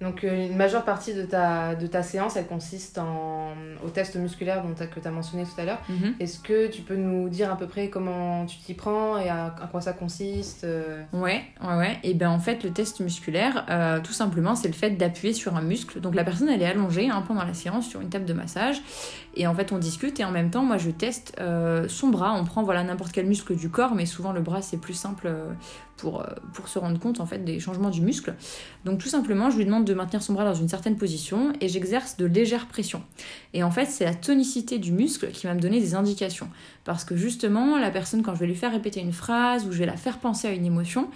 Donc 0.01 0.25
euh, 0.25 0.49
une 0.49 0.57
majeure 0.57 0.85
partie 0.85 1.15
de 1.15 1.23
ta, 1.23 1.75
de 1.75 1.87
ta 1.87 2.03
séance, 2.03 2.37
elle 2.37 2.47
consiste 2.47 2.99
en, 2.99 3.53
au 3.83 3.89
test 3.89 4.17
musculaire 4.17 4.63
dont 4.63 4.75
que 4.75 5.01
tu 5.01 5.09
as 5.09 5.11
mentionné 5.11 5.45
tout 5.45 5.59
à 5.59 5.65
l'heure. 5.65 5.81
Mhm. 5.89 6.15
Est-ce 6.21 6.39
que 6.39 6.67
tu 6.69 6.83
peux 6.83 6.97
nous 6.97 7.31
dire 7.31 7.51
à 7.51 7.57
peu 7.57 7.67
près 7.67 7.89
comment 7.89 8.45
tu 8.45 8.59
t'y 8.59 8.75
prends 8.75 9.17
et 9.19 9.31
à, 9.31 9.55
quoi 9.71 9.81
ça 9.81 9.95
consiste 9.95 10.65
euh 10.65 11.03
Ouais, 11.15 11.43
ouais, 11.63 11.77
ouais. 11.77 11.99
Et 12.03 12.13
ben 12.13 12.29
en 12.29 12.39
fait, 12.39 12.63
le 12.63 12.71
test 12.73 13.01
musculaire, 13.01 13.65
euh, 13.71 14.01
tout 14.01 14.13
simplement, 14.13 14.55
c'est 14.55 14.69
le 14.69 14.75
fait 14.75 14.91
d'appuyer 14.91 15.33
sur 15.33 15.57
un 15.57 15.63
muscle. 15.63 16.01
Donc 16.01 16.15
la 16.15 16.25
personne, 16.25 16.51
elle 16.51 16.63
est 16.63 16.67
allongée 16.67 17.09
hein, 17.09 17.25
pendant 17.27 17.45
la 17.45 17.55
séance 17.55 17.89
sur 17.89 18.03
une 18.03 18.11
table 18.11 18.27
de 18.27 18.35
massage. 18.35 18.83
Et 19.35 19.47
en 19.47 19.55
fait, 19.55 19.73
on 19.73 19.79
discute 19.79 20.21
et 20.21 20.25
en 20.25 20.31
même 20.31 20.51
temps, 20.51 20.63
moi, 20.63 20.77
je 20.77 20.91
teste 20.91 21.37
son 21.89 22.09
bras. 22.09 22.35
On 22.35 22.45
prend 22.45 22.63
voilà 22.63 22.83
n'importe 22.83 23.13
quel 23.13 23.27
muscle 23.27 23.57
du 23.57 23.71
corps, 23.71 23.95
mais 23.95 24.07
souvent 24.07 24.33
le 24.33 24.41
bras, 24.41 24.61
c'est 24.61 24.79
plus 24.79 24.95
simple 24.95 25.31
pour, 25.97 26.21
euh, 26.21 26.27
pour 26.53 26.69
se 26.69 26.79
rendre 26.79 26.99
compte 26.99 27.21
en 27.21 27.27
fait 27.27 27.45
des 27.45 27.61
changements 27.61 27.91
du 27.91 28.01
muscle. 28.01 28.35
Donc 28.85 28.99
tout 28.99 29.09
simplement, 29.09 29.51
je 29.51 29.57
lui 29.57 29.65
demande 29.65 29.85
de 29.85 29.95
maintenir 29.95 30.23
son 30.23 30.33
bras 30.33 30.45
dans 30.45 30.55
une 30.55 30.69
certaine 30.69 30.97
position 30.97 31.53
et 31.61 31.69
j'exerce 31.69 32.17
de 32.17 32.27
légères 32.27 32.67
pressions. 32.67 33.03
Et 33.55 33.63
en 33.63 33.71
fait, 33.71 33.87
c'est 33.87 34.05
la 34.05 34.15
tonicité 34.15 34.79
du 34.79 34.93
muscle 34.93 35.31
qui 35.31 35.47
va 35.47 35.55
me 35.55 35.61
donner 35.61 35.81
des 35.81 35.95
indications. 35.95 36.49
Parce 36.85 37.05
que 37.05 37.17
justement, 37.17 37.79
la 37.79 37.91
personne, 37.91 38.23
quand 38.23 38.35
je 38.35 38.41
vais 38.41 38.47
lui 38.47 38.55
faire 38.55 38.73
répéter 38.73 39.01
une 39.01 39.13
phrase 39.13 39.67
ou 39.67 39.73
je 39.73 39.79
vais 39.79 39.87
la 39.87 39.97
faire 39.97 40.19
penser 40.19 40.49
à 40.49 40.53
une 40.53 40.65
émotion, 40.65 41.09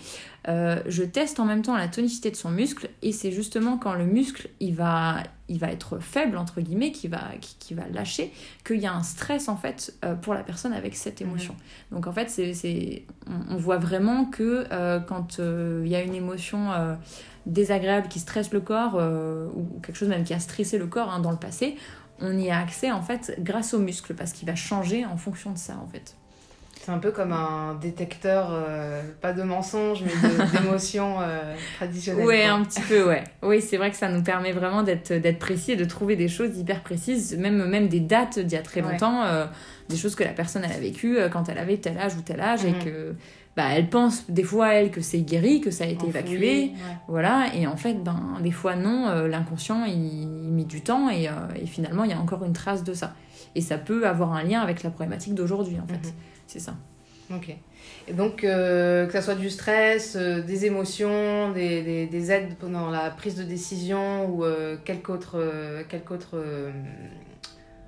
euh, 0.48 0.80
je 0.86 1.02
teste 1.02 1.38
en 1.38 1.44
même 1.44 1.62
temps 1.62 1.76
la 1.76 1.88
tonicité 1.88 2.30
de 2.30 2.36
son 2.36 2.50
muscle 2.50 2.88
et 3.02 3.12
c'est 3.12 3.30
justement 3.30 3.76
quand 3.76 3.92
le 3.92 4.06
muscle 4.06 4.48
il 4.58 4.74
va, 4.74 5.22
il 5.50 5.58
va 5.58 5.70
être 5.70 5.98
faible 5.98 6.38
entre 6.38 6.60
guillemets, 6.60 6.92
qui 6.92 7.08
va, 7.08 7.20
qui, 7.40 7.74
va 7.74 7.86
lâcher, 7.88 8.32
qu'il 8.64 8.78
y 8.78 8.86
a 8.86 8.94
un 8.94 9.02
stress 9.02 9.48
en 9.48 9.56
fait 9.56 9.94
euh, 10.04 10.14
pour 10.14 10.32
la 10.32 10.42
personne 10.42 10.72
avec 10.72 10.96
cette 10.96 11.20
émotion. 11.20 11.54
Donc 11.90 12.06
en 12.06 12.12
fait, 12.12 12.30
c'est, 12.30 13.04
on, 13.50 13.56
voit 13.56 13.78
vraiment 13.78 14.24
que 14.24 14.66
euh, 14.72 15.00
quand 15.00 15.38
il 15.38 15.88
y 15.88 15.96
a 15.96 16.02
une 16.02 16.14
émotion 16.14 16.70
désagréable 17.46 18.08
qui 18.08 18.20
stresse 18.20 18.52
le 18.52 18.60
corps 18.60 18.94
ou 18.94 19.80
quelque 19.80 19.96
chose 19.96 20.08
même 20.08 20.24
qui 20.24 20.34
a 20.34 20.40
stressé 20.40 20.78
le 20.78 20.86
corps 20.86 21.10
hein, 21.10 21.20
dans 21.20 21.30
le 21.30 21.36
passé, 21.36 21.76
on 22.20 22.36
y 22.38 22.50
a 22.50 22.58
accès 22.58 22.90
en 22.90 23.02
fait 23.02 23.36
grâce 23.40 23.74
au 23.74 23.78
muscle 23.78 24.14
parce 24.14 24.32
qu'il 24.32 24.46
va 24.46 24.54
changer 24.54 25.04
en 25.04 25.16
fonction 25.16 25.52
de 25.52 25.58
ça 25.58 25.76
en 25.82 25.88
fait. 25.88 26.16
C'est 26.82 26.92
un 26.92 26.98
peu 26.98 27.10
comme 27.10 27.32
un 27.32 27.74
détecteur, 27.74 28.48
euh, 28.52 29.02
pas 29.20 29.34
de 29.34 29.42
mensonges, 29.42 30.02
mais 30.02 30.12
d'émotions 30.58 31.20
euh, 31.20 31.54
traditionnelles. 31.76 32.26
Oui, 32.26 32.42
un 32.42 32.64
petit 32.64 32.80
peu, 32.80 33.06
ouais. 33.06 33.22
Oui, 33.42 33.60
c'est 33.60 33.76
vrai 33.76 33.90
que 33.90 33.98
ça 33.98 34.08
nous 34.08 34.22
permet 34.22 34.52
vraiment 34.52 34.82
d'être 34.82 35.38
précis 35.38 35.72
et 35.72 35.76
de 35.76 35.84
trouver 35.84 36.16
des 36.16 36.28
choses 36.28 36.56
hyper 36.56 36.82
précises, 36.82 37.36
même, 37.36 37.66
même 37.66 37.88
des 37.88 38.00
dates 38.00 38.38
d'il 38.38 38.56
y 38.56 38.58
a 38.58 38.62
très 38.62 38.80
longtemps, 38.80 39.24
euh, 39.24 39.44
des 39.90 39.98
choses 39.98 40.14
que 40.14 40.24
la 40.24 40.32
personne 40.32 40.62
elle 40.64 40.72
a 40.72 40.80
vécues 40.80 41.18
quand 41.30 41.50
elle 41.50 41.58
avait 41.58 41.76
tel 41.76 41.98
âge 41.98 42.14
ou 42.16 42.22
tel 42.22 42.40
âge, 42.40 42.64
et 42.64 42.72
mhm. 42.72 42.84
que 42.84 43.14
bah, 43.56 43.66
elle 43.72 43.90
pense 43.90 44.30
des 44.30 44.44
fois, 44.44 44.72
elle, 44.72 44.90
que 44.90 45.02
c'est 45.02 45.20
guéri, 45.20 45.60
que 45.60 45.70
ça 45.70 45.84
a 45.84 45.86
été 45.86 46.06
évacué. 46.06 46.72
Voilà, 47.08 47.54
et 47.54 47.66
en 47.66 47.76
fait, 47.76 48.02
ben, 48.02 48.38
des 48.40 48.52
fois, 48.52 48.74
non, 48.74 49.26
l'inconscient, 49.26 49.84
il, 49.84 50.26
met 50.28 50.64
du 50.64 50.80
temps, 50.80 51.10
et, 51.10 51.28
et 51.60 51.66
finalement, 51.66 52.04
il 52.04 52.10
y 52.10 52.14
a 52.14 52.18
encore 52.18 52.42
une 52.42 52.54
trace 52.54 52.84
de 52.84 52.94
ça. 52.94 53.12
Et 53.54 53.60
ça 53.60 53.78
peut 53.78 54.06
avoir 54.06 54.32
un 54.32 54.42
lien 54.42 54.60
avec 54.60 54.82
la 54.82 54.90
problématique 54.90 55.34
d'aujourd'hui, 55.34 55.78
en 55.82 55.86
fait. 55.86 56.08
Mhm. 56.08 56.14
C'est 56.46 56.60
ça. 56.60 56.74
Ok. 57.34 57.54
Et 58.08 58.12
donc, 58.12 58.42
euh, 58.42 59.06
que 59.06 59.12
ce 59.12 59.20
soit 59.20 59.34
du 59.34 59.50
stress, 59.50 60.16
euh, 60.16 60.42
des 60.42 60.66
émotions, 60.66 61.52
des, 61.52 61.82
des, 61.82 62.06
des, 62.06 62.32
aides 62.32 62.56
pendant 62.58 62.90
la 62.90 63.10
prise 63.10 63.36
de 63.36 63.44
décision 63.44 64.28
ou 64.28 64.44
euh, 64.44 64.76
quelque 64.84 65.10
autre, 65.10 65.38
quelque 65.88 66.12
autre 66.12 66.42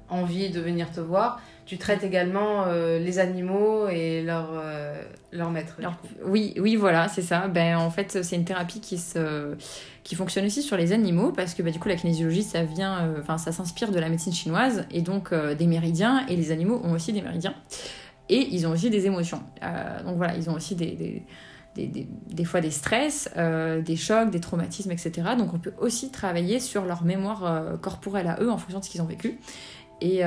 envie 0.08 0.50
de 0.50 0.60
venir 0.60 0.92
te 0.92 1.00
voir, 1.00 1.40
tu 1.66 1.78
traites 1.78 2.04
également 2.04 2.66
les 2.66 3.18
animaux 3.18 3.88
et 3.88 4.22
leur, 4.22 4.50
leur 5.32 5.50
maître. 5.50 5.76
oui, 6.24 6.54
oui, 6.58 6.76
voilà, 6.76 7.08
c'est 7.08 7.22
ça. 7.22 7.48
Ben, 7.48 7.76
en 7.76 7.90
fait, 7.90 8.22
c'est 8.22 8.36
une 8.36 8.44
thérapie 8.44 8.80
qui, 8.80 8.98
se, 8.98 9.54
qui 10.02 10.14
fonctionne 10.14 10.44
aussi 10.44 10.62
sur 10.62 10.76
les 10.76 10.92
animaux 10.92 11.32
parce 11.32 11.54
que 11.54 11.62
bah, 11.62 11.70
du 11.70 11.78
coup, 11.78 11.88
la 11.88 11.96
kinésiologie, 11.96 12.42
ça 12.42 12.64
vient, 12.64 13.14
enfin, 13.20 13.38
ça 13.38 13.52
s'inspire 13.52 13.90
de 13.90 13.98
la 13.98 14.08
médecine 14.08 14.32
chinoise 14.32 14.86
et 14.90 15.02
donc 15.02 15.32
des 15.32 15.66
méridiens 15.66 16.26
et 16.28 16.36
les 16.36 16.50
animaux 16.50 16.80
ont 16.84 16.92
aussi 16.92 17.12
des 17.12 17.22
méridiens 17.22 17.54
et 18.28 18.48
ils 18.50 18.66
ont 18.66 18.70
aussi 18.70 18.90
des 18.90 19.06
émotions. 19.06 19.42
Euh, 19.62 20.02
donc 20.04 20.16
voilà, 20.16 20.34
ils 20.36 20.48
ont 20.48 20.54
aussi 20.54 20.74
des, 20.74 21.22
des, 21.74 22.06
des, 22.30 22.44
fois 22.44 22.60
des 22.60 22.70
stress, 22.70 23.30
euh, 23.36 23.82
des 23.82 23.96
chocs, 23.96 24.30
des 24.30 24.40
traumatismes, 24.40 24.90
etc. 24.90 25.12
Donc 25.36 25.52
on 25.54 25.58
peut 25.58 25.74
aussi 25.78 26.10
travailler 26.10 26.60
sur 26.60 26.84
leur 26.84 27.04
mémoire 27.04 27.44
euh, 27.44 27.76
corporelle 27.76 28.28
à 28.28 28.38
eux 28.40 28.50
en 28.50 28.58
fonction 28.58 28.80
de 28.80 28.84
ce 28.84 28.90
qu'ils 28.90 29.02
ont 29.02 29.06
vécu. 29.06 29.38
Et, 30.04 30.22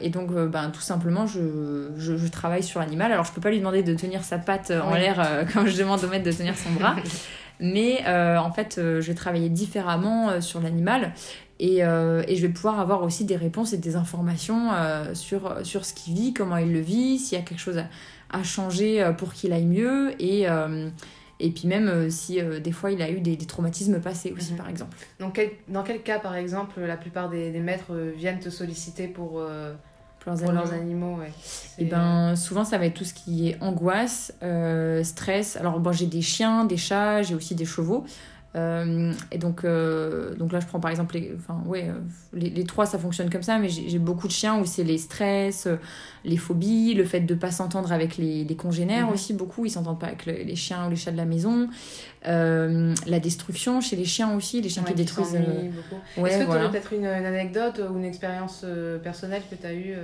et 0.00 0.08
donc, 0.08 0.32
ben, 0.32 0.70
tout 0.70 0.80
simplement, 0.80 1.26
je, 1.26 1.90
je, 1.98 2.28
travaille 2.28 2.62
sur 2.62 2.80
l'animal. 2.80 3.12
Alors, 3.12 3.24
je 3.24 3.32
peux 3.32 3.40
pas 3.40 3.50
lui 3.50 3.58
demander 3.58 3.82
de 3.82 3.94
tenir 3.94 4.24
sa 4.24 4.38
patte 4.38 4.70
en 4.70 4.94
l'air 4.94 5.46
comme 5.52 5.66
je 5.66 5.76
demande 5.76 6.02
au 6.02 6.08
maître 6.08 6.24
de 6.24 6.32
tenir 6.32 6.56
son 6.56 6.70
bras. 6.70 6.96
Mais 7.60 8.02
en 8.06 8.50
fait, 8.50 8.76
je 8.76 9.06
vais 9.06 9.14
travailler 9.14 9.50
différemment 9.50 10.40
sur 10.40 10.60
l'animal. 10.60 11.12
Euh, 11.62 12.22
et, 12.26 12.36
je 12.36 12.42
vais 12.42 12.52
pouvoir 12.52 12.80
avoir 12.80 13.02
aussi 13.02 13.24
des 13.24 13.36
réponses 13.36 13.72
et 13.72 13.78
des 13.78 13.96
informations 13.96 14.72
euh, 14.72 15.14
sur, 15.14 15.64
sur 15.64 15.84
ce 15.84 15.94
qu'il 15.94 16.14
vit, 16.14 16.32
comment 16.32 16.56
il 16.56 16.72
le 16.72 16.80
vit, 16.80 17.18
s'il 17.18 17.38
y 17.38 17.40
a 17.40 17.44
quelque 17.44 17.60
chose 17.60 17.82
à, 18.30 18.42
changer 18.42 19.02
euh, 19.02 19.12
pour 19.12 19.32
qu'il 19.32 19.52
aille 19.52 19.66
mieux. 19.66 20.12
Et, 20.22 20.46
et 21.40 21.50
puis 21.50 21.66
même 21.66 22.10
si 22.10 22.40
des 22.42 22.72
fois 22.72 22.90
il 22.90 23.02
a 23.02 23.10
eu 23.10 23.20
des, 23.20 23.36
traumatismes 23.36 24.00
passés 24.00 24.32
aussi, 24.36 24.52
mhm. 24.52 24.58
par 24.58 24.68
exemple. 24.68 24.96
Donc, 25.18 25.40
dans 25.68 25.82
quel 25.82 26.02
cas, 26.02 26.18
par 26.18 26.36
exemple, 26.36 26.80
la 26.80 26.96
plupart 26.96 27.28
des, 27.28 27.50
maîtres 27.60 27.94
viennent 28.16 28.40
te 28.40 28.50
solliciter 28.50 29.08
pour... 29.08 29.42
Pour 30.20 30.52
leurs 30.52 30.74
animaux, 30.74 31.16
ouais. 31.16 31.32
Et 31.78 31.84
eh 31.84 31.84
ben 31.86 32.36
souvent 32.36 32.62
ça 32.62 32.76
va 32.76 32.84
être 32.84 32.94
tout 32.94 33.06
ce 33.06 33.14
qui 33.14 33.48
est 33.48 33.62
angoisse, 33.62 34.34
stress. 35.02 35.56
Alors 35.56 35.80
bon 35.80 35.92
j'ai 35.92 36.04
des 36.04 36.20
chiens, 36.20 36.66
des 36.66 36.76
chats, 36.76 37.22
j'ai 37.22 37.34
aussi 37.34 37.54
des 37.54 37.64
chevaux. 37.64 38.04
Euh, 38.56 39.12
et 39.30 39.38
donc, 39.38 39.64
euh, 39.64 40.34
donc 40.34 40.52
là, 40.52 40.58
je 40.58 40.66
prends 40.66 40.80
par 40.80 40.90
exemple 40.90 41.14
les, 41.14 41.32
enfin, 41.36 41.62
ouais, 41.66 41.88
euh, 41.88 42.00
les, 42.32 42.50
les, 42.50 42.64
trois, 42.64 42.84
ça 42.84 42.98
fonctionne 42.98 43.30
comme 43.30 43.44
ça, 43.44 43.58
mais 43.58 43.68
j'ai 43.68 43.98
beaucoup 43.98 44.26
de 44.26 44.32
chiens 44.32 44.58
où 44.58 44.64
c'est 44.64 44.82
les 44.82 44.98
stress, 44.98 45.68
les 46.24 46.36
phobies, 46.36 46.94
le 46.94 47.04
fait 47.04 47.20
de 47.20 47.34
pas 47.34 47.52
s'entendre 47.52 47.92
avec 47.92 48.16
les, 48.16 48.44
les 48.44 48.56
congénères 48.56 49.06
mhm. 49.06 49.12
aussi, 49.12 49.34
beaucoup, 49.34 49.66
ils 49.66 49.70
s'entendent 49.70 50.00
pas 50.00 50.08
avec 50.08 50.26
les 50.26 50.56
chiens 50.56 50.86
ou 50.88 50.90
les 50.90 50.96
chats 50.96 51.12
de 51.12 51.16
la 51.16 51.26
maison. 51.26 51.68
la 52.24 53.20
destruction 53.20 53.80
chez 53.80 53.94
les 53.94 54.04
chiens 54.04 54.34
aussi, 54.34 54.60
les 54.60 54.68
chiens 54.68 54.82
qui 54.82 54.94
détruisent. 54.94 55.38
Ouais, 56.16 56.30
Est-ce 56.30 56.44
que 56.44 56.50
tu 56.50 56.58
as 56.58 56.68
peut-être 56.68 56.92
une, 56.92 57.06
anecdote 57.06 57.80
ou 57.88 57.98
une 57.98 58.04
expérience 58.04 58.64
personnelle 59.02 59.42
que 59.48 59.54
tu 59.54 59.66
as 59.66 59.74
eue 59.74 59.94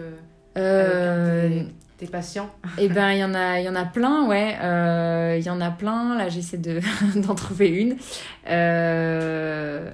tes 1.98 2.06
patients 2.06 2.50
Eh 2.78 2.88
ben, 2.88 3.12
il 3.12 3.18
y 3.18 3.24
en 3.24 3.34
a, 3.34 3.60
il 3.60 3.64
y 3.64 3.68
en 3.68 3.74
a 3.74 3.84
plein, 3.84 4.26
ouais. 4.26 4.56
Euh, 4.62 5.36
il 5.38 5.44
y 5.44 5.50
en 5.50 5.60
a 5.60 5.70
plein. 5.70 6.16
Là, 6.16 6.28
j'essaie 6.28 6.58
de 6.58 6.80
d'en 7.16 7.34
trouver 7.34 7.68
une. 7.68 7.96
Euh, 8.48 9.90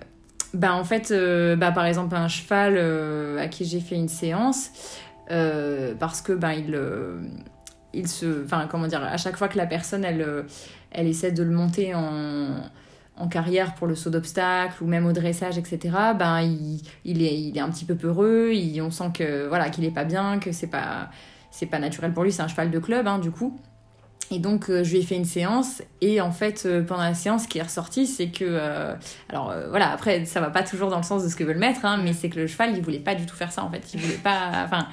ben, 0.55 0.73
en 0.73 0.85
fait, 0.85 1.11
euh, 1.11 1.57
bah, 1.57 1.71
par 1.73 1.87
exemple, 1.87 2.15
un 2.15 2.29
cheval 2.29 2.79
à 3.39 3.49
qui 3.49 3.65
j'ai 3.65 3.81
fait 3.81 3.97
une 3.97 4.09
séance, 4.09 4.71
parce 5.29 6.21
que 6.21 6.33
ben 6.33 6.53
il, 6.53 6.79
il 7.95 8.09
se, 8.09 8.45
enfin, 8.45 8.67
comment 8.71 8.87
dire, 8.87 9.03
à 9.03 9.17
chaque 9.17 9.37
fois 9.37 9.49
que 9.49 9.57
la 9.57 9.67
personne, 9.67 10.05
elle, 10.05 10.45
elle 10.91 11.07
essaie 11.07 11.33
de 11.33 11.43
le 11.43 11.53
monter 11.53 11.95
en 11.95 13.29
carrière 13.29 13.75
pour 13.75 13.87
le 13.87 13.95
saut 13.95 14.11
d'obstacle 14.11 14.83
ou 14.83 14.87
même 14.87 15.07
au 15.07 15.13
dressage, 15.13 15.57
etc., 15.57 15.97
ben, 16.19 16.41
il, 16.43 16.83
il, 17.05 17.23
est, 17.23 17.61
un 17.61 17.71
petit 17.71 17.85
peu 17.85 17.95
peureux, 17.95 18.53
on 18.81 18.91
sent 18.91 19.11
que 19.15 19.47
voilà 19.47 19.71
qu'il 19.71 19.85
est 19.85 19.91
pas 19.91 20.05
bien, 20.05 20.39
que 20.39 20.53
c'est 20.53 20.67
pas 20.67 21.09
c'est 21.53 21.67
pas 21.67 21.79
naturel 21.79 22.13
pour 22.13 22.25
lui, 22.25 22.33
c'est 22.33 22.43
un 22.43 22.49
cheval 22.49 22.73
de 22.73 22.79
club, 22.81 23.07
hein, 23.07 23.21
du 23.21 23.31
coup. 23.31 23.57
Et 24.33 24.39
donc, 24.39 24.71
euh, 24.71 24.83
je 24.83 24.93
lui 24.93 25.01
ai 25.01 25.03
fait 25.03 25.17
une 25.17 25.27
séance. 25.27 25.83
Et 26.01 26.23
en 26.23 26.31
fait, 26.31 26.63
euh, 26.65 26.83
pendant 26.83 27.03
la 27.03 27.13
séance, 27.13 27.43
ce 27.43 27.49
qui 27.49 27.59
est 27.59 27.63
ressorti, 27.63 28.07
c'est 28.07 28.29
que. 28.29 28.45
Euh, 28.47 28.95
alors, 29.29 29.53
voilà, 29.69 29.91
après, 29.91 30.25
ça 30.25 30.41
va 30.41 30.49
pas 30.49 30.63
toujours 30.63 30.89
dans 30.89 30.97
le 30.97 31.03
sens 31.03 31.23
de 31.23 31.29
ce 31.29 31.37
que 31.37 31.45
veut 31.45 31.53
le 31.53 31.59
maître, 31.59 31.81
hein, 31.85 32.01
mais 32.03 32.15
c'est 32.15 32.31
que 32.31 32.41
le 32.41 32.47
cheval, 32.47 32.75
il 32.75 32.83
voulait 32.83 32.99
pas 32.99 33.15
du 33.15 33.27
tout 33.27 33.37
faire 33.37 33.53
ça, 33.53 33.63
en 33.63 33.71
fait. 33.71 33.83
Il 33.93 34.01
voulait 34.01 34.15
pas. 34.15 34.65
Enfin, 34.65 34.87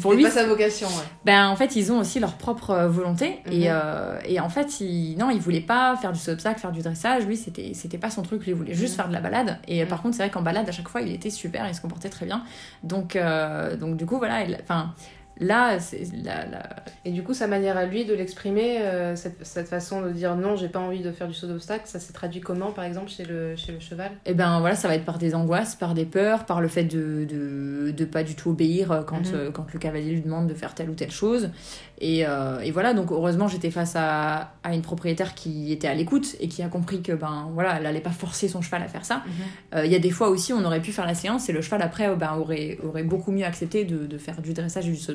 pour 0.00 0.14
lui. 0.14 0.24
pas 0.24 0.30
sa 0.30 0.46
vocation, 0.46 0.88
ouais. 0.88 1.04
Ben, 1.24 1.46
en 1.46 1.54
fait, 1.54 1.76
ils 1.76 1.92
ont 1.92 2.00
aussi 2.00 2.18
leur 2.18 2.32
propre 2.32 2.86
volonté. 2.86 3.38
et, 3.46 3.70
mhm. 3.70 4.18
et, 4.24 4.40
en 4.40 4.48
fait, 4.48 4.80
il, 4.80 5.16
non, 5.16 5.30
il 5.30 5.40
voulait 5.40 5.60
pas 5.60 5.96
faire 5.96 6.12
du 6.12 6.18
saut 6.18 6.32
obstacle, 6.32 6.58
faire 6.58 6.72
du 6.72 6.82
dressage. 6.82 7.24
Lui, 7.24 7.36
c'était, 7.36 7.72
c'était 7.74 7.98
pas 7.98 8.10
son 8.10 8.22
truc. 8.22 8.42
Lui, 8.42 8.50
il 8.50 8.56
voulait 8.56 8.74
juste 8.74 8.94
mhm. 8.94 8.96
faire 8.96 9.08
de 9.08 9.12
la 9.12 9.20
balade. 9.20 9.58
Et 9.68 9.84
par 9.86 10.02
contre, 10.02 10.16
c'est 10.16 10.24
vrai 10.24 10.30
qu'en 10.30 10.42
balade, 10.42 10.68
à 10.68 10.72
chaque 10.72 10.88
fois, 10.88 11.02
il 11.02 11.12
était 11.12 11.30
super, 11.30 11.68
il 11.68 11.74
se 11.74 11.80
comportait 11.80 12.10
très 12.10 12.26
bien. 12.26 12.42
Donc, 12.82 13.16
donc 13.78 13.96
du 13.96 14.06
coup, 14.06 14.18
voilà. 14.18 14.44
Enfin 14.60 14.92
Là, 15.40 15.80
c'est 15.80 16.02
la, 16.24 16.46
la... 16.46 16.62
Et 17.04 17.10
du 17.10 17.22
coup, 17.22 17.34
sa 17.34 17.46
manière 17.46 17.76
à 17.76 17.84
lui 17.86 18.04
de 18.04 18.14
l'exprimer, 18.14 18.80
euh, 18.82 19.16
cette, 19.16 19.44
cette, 19.44 19.68
façon 19.68 20.02
de 20.02 20.10
dire 20.10 20.36
non, 20.36 20.56
j'ai 20.56 20.68
pas 20.68 20.78
envie 20.78 21.00
de 21.00 21.10
faire 21.10 21.26
du 21.26 21.34
saut 21.34 21.46
d'obstacle, 21.46 21.84
ça 21.86 21.98
s'est 21.98 22.12
traduit 22.12 22.40
comment, 22.40 22.70
par 22.70 22.84
exemple, 22.84 23.10
chez 23.10 23.24
le, 23.24 23.56
chez 23.56 23.72
le 23.72 23.80
cheval? 23.80 24.12
Eh 24.26 24.34
ben 24.34 24.60
voilà, 24.60 24.76
ça 24.76 24.88
va 24.88 24.94
être 24.94 25.04
par 25.04 25.18
des 25.18 25.34
angoisses, 25.34 25.74
par 25.74 25.94
des 25.94 26.04
peurs, 26.04 26.44
par 26.44 26.60
le 26.60 26.68
fait 26.68 26.84
de 26.84 27.24
de, 27.24 27.90
de 27.90 28.04
pas 28.04 28.22
du 28.22 28.34
tout 28.34 28.50
obéir 28.50 29.04
quand, 29.06 29.20
mm 29.20 29.22
-hmm. 29.22 29.34
euh, 29.34 29.50
quand 29.50 29.66
le 29.72 29.78
cavalier 29.78 30.12
lui 30.12 30.20
demande 30.20 30.48
de 30.48 30.54
faire 30.54 30.74
telle 30.74 30.90
ou 30.90 30.94
telle 30.94 31.10
chose. 31.10 31.50
Et, 31.98 32.26
euh, 32.26 32.58
et 32.60 32.72
voilà, 32.72 32.94
donc 32.94 33.12
heureusement, 33.12 33.46
j'étais 33.48 33.70
face 33.70 33.94
à, 33.96 34.52
à, 34.64 34.74
une 34.74 34.82
propriétaire 34.82 35.34
qui 35.34 35.72
était 35.72 35.86
à 35.88 35.94
l'écoute 35.94 36.28
et 36.40 36.48
qui 36.48 36.60
a 36.62 36.68
compris 36.68 37.00
que 37.00 37.12
ben 37.12 37.48
voilà, 37.54 37.78
elle 37.78 37.86
allait 37.86 38.00
pas 38.00 38.10
forcer 38.10 38.48
son 38.48 38.60
cheval 38.60 38.82
à 38.82 38.88
faire 38.88 39.04
ça. 39.04 39.22
Il 39.24 39.30
mm 39.30 39.84
-hmm. 39.84 39.92
y 39.92 39.94
a 39.94 39.98
des 40.08 40.10
fois 40.10 40.28
aussi, 40.34 40.52
on 40.52 40.64
aurait 40.64 40.82
pu 40.86 40.92
faire 40.92 41.06
la 41.06 41.14
séance 41.14 41.48
et 41.48 41.52
le 41.52 41.62
cheval 41.62 41.80
après 41.82 42.06
ben, 42.22 42.32
aurait, 42.42 42.70
aurait 42.88 43.04
beaucoup 43.12 43.32
mieux 43.36 43.46
accepté 43.52 43.78
de, 43.92 43.98
de 44.12 44.18
faire 44.26 44.38
du 44.46 44.52
dressage 44.52 44.86
et 44.88 44.90
du 44.90 45.02
saut 45.06 45.14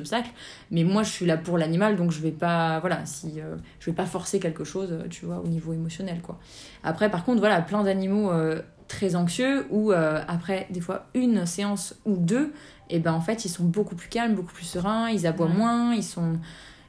Mais 0.70 0.84
moi, 0.84 1.02
je 1.02 1.10
suis 1.10 1.26
là 1.26 1.36
pour 1.36 1.58
l'animal, 1.58 1.96
donc 1.96 2.10
je 2.10 2.20
vais 2.20 2.30
pas, 2.32 2.80
voilà, 2.80 3.04
si 3.06 3.40
euh, 3.40 3.56
je 3.80 3.90
vais 3.90 3.96
pas 3.96 4.06
forcer 4.06 4.40
quelque 4.40 4.64
chose, 4.64 4.98
tu 5.10 5.26
vois, 5.26 5.40
au 5.40 5.48
niveau 5.48 5.72
émotionnel, 5.72 6.20
quoi. 6.20 6.38
Après, 6.82 7.10
par 7.10 7.24
contre, 7.24 7.40
voilà, 7.40 7.60
plein 7.60 7.82
d'animaux 7.82 8.30
euh, 8.30 8.62
très 8.88 9.14
anxieux 9.14 9.66
où 9.70 9.92
euh, 9.92 10.22
après 10.26 10.66
des 10.70 10.80
fois 10.80 11.06
une 11.14 11.46
séance 11.46 11.94
ou 12.04 12.16
deux, 12.16 12.52
et 12.90 12.98
ben 12.98 13.12
en 13.12 13.20
fait, 13.20 13.44
ils 13.44 13.50
sont 13.50 13.64
beaucoup 13.64 13.94
plus 13.94 14.08
calmes, 14.08 14.34
beaucoup 14.34 14.52
plus 14.52 14.64
sereins, 14.64 15.10
ils 15.10 15.26
aboient 15.26 15.46
ouais. 15.46 15.52
moins, 15.52 15.94
ils 15.94 16.02
sont 16.02 16.38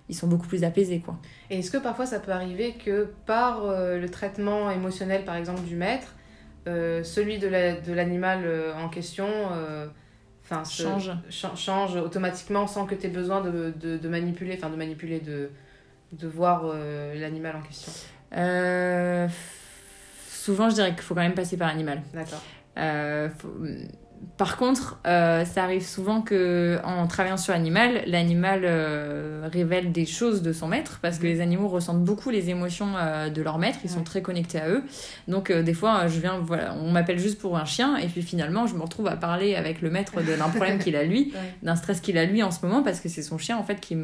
ils 0.09 0.15
sont 0.15 0.27
beaucoup 0.27 0.47
plus 0.47 0.63
apaisés 0.63 0.99
quoi. 0.99 1.17
Et 1.49 1.59
est-ce 1.59 1.69
que 1.69 1.77
parfois 1.77 2.05
ça 2.05 2.19
peut 2.19 2.31
arriver 2.31 2.73
que 2.73 3.09
par 3.25 3.65
euh, 3.65 3.99
le 3.99 4.09
traitement 4.09 4.71
émotionnel 4.71 5.23
par 5.23 5.35
exemple 5.35 5.61
du 5.61 5.75
maître, 5.75 6.15
euh, 6.67 7.03
celui 7.03 7.37
de 7.37 7.47
l'animal 7.47 8.43
la, 8.43 8.75
en 8.75 8.89
question 8.89 9.27
enfin 10.49 10.63
change. 10.63 11.11
change 11.55 11.95
automatiquement 11.95 12.67
sans 12.67 12.85
que 12.85 12.95
tu 12.95 13.07
aies 13.07 13.09
besoin 13.09 13.41
de, 13.41 13.73
de, 13.79 13.97
de, 13.97 14.09
manipuler 14.09 14.55
enfin 14.57 14.69
de 14.69 14.75
manipuler 14.75 15.19
de, 15.19 15.49
de 16.13 16.27
voir 16.27 16.63
euh, 16.65 17.15
l'animal 17.15 17.55
en 17.57 17.61
question. 17.61 17.91
Euh, 18.35 19.27
souvent 20.27 20.69
je 20.69 20.75
dirais 20.75 20.91
qu'il 20.91 21.01
faut 21.01 21.13
quand 21.13 21.21
même 21.21 21.33
passer 21.33 21.57
par 21.57 21.67
l'animal. 21.67 22.01
D'accord. 22.13 22.41
Euh, 22.77 23.29
faut... 23.37 23.53
par 24.37 24.57
contre 24.57 24.99
euh, 25.05 25.45
ça 25.45 25.63
arrive 25.63 25.85
souvent 25.85 26.21
que 26.21 26.79
en 26.83 27.07
travaillant 27.07 27.37
sur 27.37 27.53
l'animal 27.53 28.03
l'animal 28.05 28.61
euh, 28.63 29.47
révèle 29.51 29.91
des 29.91 30.05
choses 30.05 30.41
de 30.41 30.53
son 30.53 30.67
maître 30.67 30.99
parce 31.01 31.19
que 31.19 31.23
les 31.23 31.41
animaux 31.41 31.67
ressentent 31.67 32.03
beaucoup 32.03 32.29
les 32.29 32.49
émotions 32.49 32.95
euh, 32.97 33.29
de 33.29 33.41
leur 33.41 33.57
maître 33.57 33.79
ils 33.83 33.89
sont 33.89 34.03
très 34.03 34.21
connectés 34.21 34.59
à 34.59 34.69
eux. 34.69 34.83
Donc 35.27 35.51
des 35.51 35.73
fois 35.73 36.07
je 36.07 36.19
viens 36.19 36.39
voilà 36.39 36.75
on 36.75 36.91
m'appelle 36.91 37.19
juste 37.19 37.39
pour 37.39 37.57
un 37.57 37.65
chien 37.65 37.97
et 37.97 38.07
puis 38.07 38.21
finalement 38.21 38.67
je 38.67 38.75
me 38.75 38.81
retrouve 38.81 39.07
à 39.07 39.15
parler 39.15 39.55
avec 39.55 39.81
le 39.81 39.89
maître 39.89 40.21
d'un 40.21 40.49
problème 40.49 40.79
qu'il 40.83 40.95
a 40.95 41.03
lui 41.03 41.33
ouais. 41.33 41.53
d'un 41.63 41.75
stress 41.75 42.01
qu'il 42.01 42.17
a 42.17 42.25
lui 42.25 42.43
en 42.43 42.51
ce 42.51 42.65
moment 42.65 42.83
parce 42.83 42.99
que 42.99 43.09
c'est 43.09 43.23
son 43.23 43.37
chien 43.37 43.57
en 43.57 43.63
fait 43.63 43.79
qui, 43.79 43.97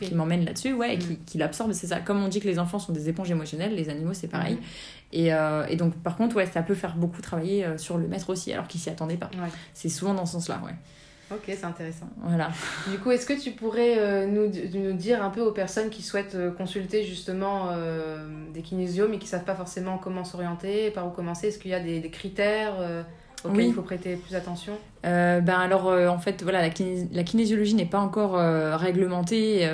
qui, 0.00 0.14
m'emmène 0.14 0.44
là-dessus 0.44 0.72
ouais, 0.72 0.94
et 0.94 0.98
qui, 0.98 1.18
qui 1.18 1.38
l'absorbe 1.38 1.72
c'est 1.72 1.86
ça. 1.86 2.00
Comme 2.00 2.22
on 2.22 2.28
dit 2.28 2.40
que 2.40 2.48
les 2.48 2.58
enfants 2.58 2.78
sont 2.78 2.92
des 2.92 3.08
éponges 3.08 3.30
émotionnelles 3.30 3.74
les 3.74 3.88
animaux 3.88 4.14
c'est 4.14 4.28
pareil. 4.28 4.54
Mmh. 4.54 5.01
Et, 5.12 5.32
euh, 5.32 5.66
et, 5.68 5.76
donc, 5.76 5.94
par 5.96 6.16
contre, 6.16 6.36
ouais, 6.36 6.46
ça 6.46 6.62
peut 6.62 6.74
faire 6.74 6.96
beaucoup 6.96 7.20
travailler 7.20 7.64
euh, 7.64 7.76
sur 7.76 7.98
le 7.98 8.08
maître 8.08 8.30
aussi, 8.30 8.52
alors 8.52 8.66
qu'il 8.66 8.80
s'y 8.80 8.88
attendait 8.88 9.16
pas. 9.16 9.30
Ouais. 9.34 9.50
C'est 9.74 9.90
souvent 9.90 10.14
dans 10.14 10.24
ce 10.24 10.32
sens-là, 10.32 10.60
ouais. 10.64 10.72
Ok, 11.30 11.44
c'est 11.46 11.64
intéressant. 11.64 12.08
Voilà. 12.22 12.50
Du 12.90 12.98
coup, 12.98 13.10
est-ce 13.10 13.26
que 13.26 13.38
tu 13.38 13.52
pourrais 13.52 13.98
euh, 13.98 14.26
nous, 14.26 14.50
nous, 14.78 14.92
dire 14.92 15.22
un 15.22 15.30
peu 15.30 15.40
aux 15.40 15.52
personnes 15.52 15.88
qui 15.88 16.02
souhaitent 16.02 16.34
euh, 16.34 16.50
consulter 16.50 17.04
justement 17.04 17.70
des 18.52 18.62
kinésios 18.62 19.08
mais 19.08 19.18
qui 19.18 19.24
ne 19.24 19.30
savent 19.30 19.44
pas 19.44 19.54
forcément 19.54 19.98
comment 19.98 20.24
s'orienter, 20.24 20.90
par 20.90 21.06
où 21.06 21.10
commencer 21.10 21.48
Est-ce 21.48 21.58
qu'il 21.58 21.70
y 21.70 21.74
a 21.74 21.80
des, 21.80 22.00
des 22.00 22.10
critères 22.10 22.74
auxquels 23.44 23.56
oui. 23.56 23.66
il 23.68 23.74
faut 23.74 23.82
prêter 23.82 24.16
plus 24.16 24.34
attention? 24.34 24.74
Ben 25.02 25.48
alors, 25.48 25.86
en 25.86 26.18
fait, 26.18 26.42
voilà, 26.42 26.60
la 26.62 27.24
kinésiologie 27.24 27.74
n'est 27.74 27.86
pas 27.86 28.00
encore 28.00 28.34
réglementée 28.78 29.68